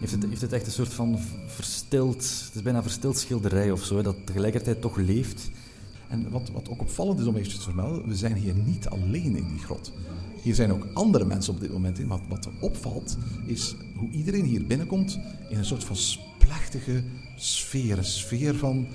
[0.00, 3.70] heeft, het, heeft het echt een soort van verstild, het is bijna een verstild schilderij
[3.70, 5.50] of zo, dat tegelijkertijd toch leeft.
[6.08, 9.36] En wat, wat ook opvallend is om eventjes te vermelden, we zijn hier niet alleen
[9.36, 9.92] in die grot.
[10.42, 12.06] Hier zijn ook andere mensen op dit moment in.
[12.06, 15.96] Wat, wat opvalt, is hoe iedereen hier binnenkomt in een soort van
[16.38, 17.02] plechtige
[17.36, 17.98] sfeer.
[17.98, 18.86] Een sfeer van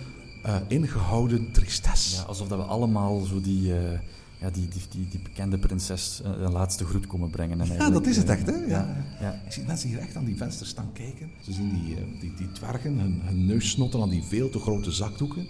[0.42, 2.16] eh, ingehouden tristesse.
[2.16, 4.00] Ja, alsof dat we allemaal zo die, eh,
[4.46, 7.62] ja, die, die, die, die bekende prinses eh, een laatste groet komen brengen.
[7.62, 8.56] En Ja, dat is het eh, echt, hè?
[8.56, 9.06] Ja.
[9.20, 9.42] ja.
[9.46, 11.30] Ik zie mensen hier echt aan die vensters staan kijken.
[11.42, 14.60] Ze zien die, eh, die, die dwergen, hun, hun neus snotten aan die veel te
[14.60, 15.48] grote zakdoeken.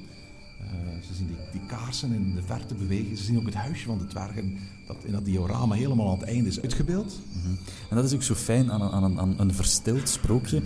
[0.60, 0.66] Eh,
[1.08, 3.18] ze zien die, die kaarsen in de verte bewegen.
[3.18, 6.28] Ze zien ook het huisje van de dwergen dat in dat diorama helemaal aan het
[6.28, 7.20] einde is uitgebeeld.
[7.90, 10.62] En dat is ook zo fijn aan een, aan een, aan een verstild sprookje.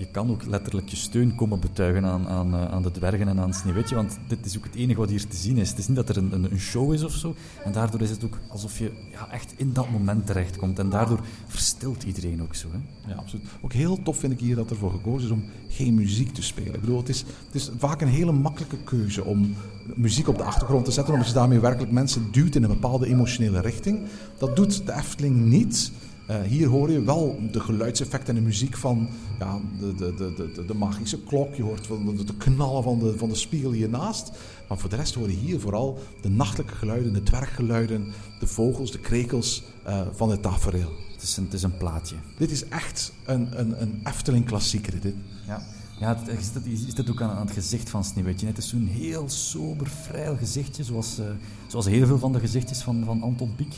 [0.00, 3.40] Je kan ook letterlijk je steun komen betuigen aan, aan, eh, aan de dwergen en
[3.40, 5.68] aan Sneeuwwitje, want dit is ook het enige wat hier te zien is.
[5.68, 7.34] Het is niet dat er een, een, show is of zo,
[7.64, 10.78] en daardoor is het ook alsof je ja, echt in dat moment terechtkomt.
[10.78, 12.68] En daardoor verstilt iedereen ook zo.
[12.72, 13.10] Hè?
[13.10, 13.44] Ja, absoluut.
[13.60, 16.74] Ook heel tof vind ik hier dat ervoor gekozen is om geen muziek te spelen.
[16.74, 19.54] Ik bedoel, het is, het is vaak een hele makkelijke keuze om
[19.94, 23.06] muziek op de achtergrond te zetten, omdat je daarmee werkelijk mensen duwt in een bepaalde
[23.06, 24.00] emotionele richting.
[24.38, 25.92] Dat doet de Efteling niet.
[26.30, 29.08] Eh, hier hoor je wel de geluidseffecten en de muziek van
[29.38, 31.54] ja, de, de, de, de, de magische klok.
[31.54, 34.30] Je hoort van de, de knallen van de, van de spiegel hiernaast.
[34.68, 38.06] Maar voor de rest hoor je hier vooral de nachtelijke geluiden, de dwerggeluiden,
[38.40, 40.92] de vogels, de krekels eh, van het tafereel.
[41.12, 42.16] Het is een, het is een plaatje.
[42.38, 45.00] Dit is echt een, een, een Efteling klassieker.
[45.00, 45.14] Dit.
[45.46, 45.62] Ja,
[46.00, 48.46] ja het, het ook aan, aan het gezicht van Sneeuwwitje.
[48.46, 51.26] Het is zo'n heel sober, vrij gezichtje, zoals, eh,
[51.66, 53.74] zoals heel veel van de gezichtjes van, van Anton Pieck.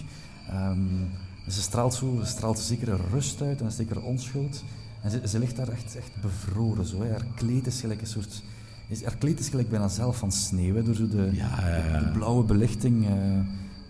[1.48, 4.64] Ze straalt, zo, ze straalt zekere rust uit en een zekere onschuld.
[5.02, 6.86] En ze, ze ligt daar echt, echt bevroren.
[6.86, 7.10] Zo, hè.
[7.10, 8.42] Haar kleed is gelijk een soort...
[8.88, 11.76] Is, haar kleed is gelijk bijna zelf van sneeuw, hè, door zo de, Ja, ja,
[11.76, 11.98] ja.
[11.98, 13.06] de, de blauwe belichting.
[13.06, 13.10] eh,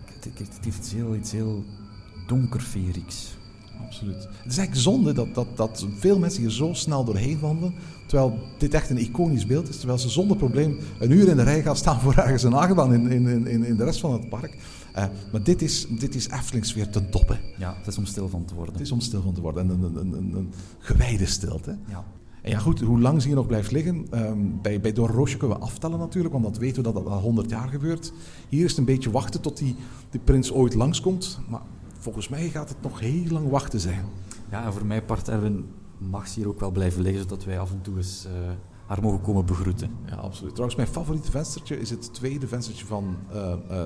[0.05, 1.65] het, het, het heeft iets heel, iets heel
[2.27, 3.37] donkerverigs.
[3.87, 4.15] Absoluut.
[4.23, 7.75] Het is eigenlijk zonde dat, dat, dat veel mensen hier zo snel doorheen wandelen.
[8.07, 9.77] Terwijl dit echt een iconisch beeld is.
[9.77, 12.95] Terwijl ze zonder probleem een uur in de rij gaan staan voor ergens een achtbaan
[12.95, 14.57] in, in, in, in de rest van het park.
[14.93, 17.41] Eh, maar dit is, dit is Eftelings weer ten toppen.
[17.59, 18.73] Ja, het is om stil van te worden.
[18.73, 19.63] Het is om stil van te worden.
[19.63, 21.79] En een, een, een, een, gewijde stilte.
[21.89, 22.05] Ja.
[22.43, 24.07] En ja, goed, hoe lang ze hier nog blijft liggen.
[24.11, 27.21] ehm, bij, bij Doornroosje kunnen we aftellen natuurlijk, want dat weten we dat dat al
[27.21, 28.13] 100 jaar gebeurt.
[28.49, 29.77] Hier is het een beetje wachten tot die,
[30.11, 31.39] die prins ooit langskomt.
[31.49, 31.61] Maar
[31.99, 34.05] volgens mij gaat het nog heel lang wachten zijn.
[34.51, 35.65] Ja, en voor mij part Erwin
[35.99, 38.33] mag ze hier ook wel blijven liggen, zodat wij af en toe eens eh,
[39.01, 39.91] mogen komen begroeten.
[40.07, 40.51] Ja, absoluut.
[40.51, 43.85] Trouwens, mijn favoriete venstertje is het tweede venstertje van uh, uh,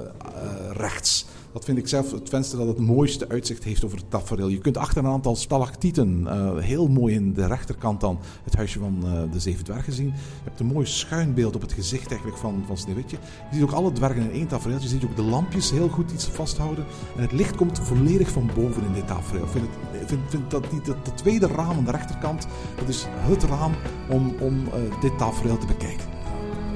[0.73, 1.27] rechts.
[1.53, 4.49] Dat vind ik zelf het venster dat het mooiste uitzicht heeft over het tafereel.
[4.49, 6.27] Je kunt achter een aantal stalactieten,
[6.63, 10.07] heel mooi in de rechterkant dan, het huisje van de zeven dwergen zien.
[10.07, 10.13] Je
[10.45, 13.17] hebt een mooi schuinbeeld op het gezicht eigenlijk van, van Sneeuwwitje.
[13.51, 14.79] Je ziet ook alle dwergen in één tafereel.
[14.81, 16.85] Je ziet ook de lampjes heel goed iets vasthouden.
[17.17, 19.45] En het licht komt volledig van boven in dit tafereel.
[19.45, 22.47] Ik vind, het, vind, dat, die, dat, dat, tweede raam aan de rechterkant,
[22.79, 23.73] dat is het raam
[24.11, 24.69] om, om
[25.01, 26.07] dit tafereel te bekijken.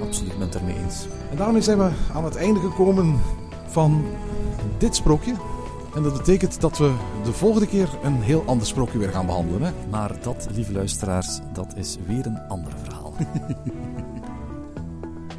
[0.02, 1.06] Absoluut, ben het ermee eens.
[1.30, 3.20] En daarmee zijn we aan het einde gekomen
[3.66, 4.04] van
[4.78, 5.34] dit sprookje.
[5.94, 6.92] En dat betekent dat we
[7.24, 9.62] de volgende keer een heel ander sprookje weer gaan behandelen.
[9.62, 9.70] Hè?
[9.90, 13.14] Maar dat, lieve luisteraars, dat is weer een ander verhaal.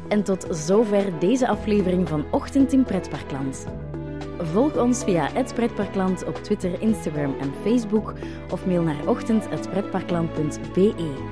[0.08, 3.66] en tot zover deze aflevering van Ochtend in Pretparkland.
[4.52, 8.14] Volg ons via het Pretparkland op Twitter, Instagram en Facebook
[8.50, 11.31] of mail naar ochtend.pretparkland.be.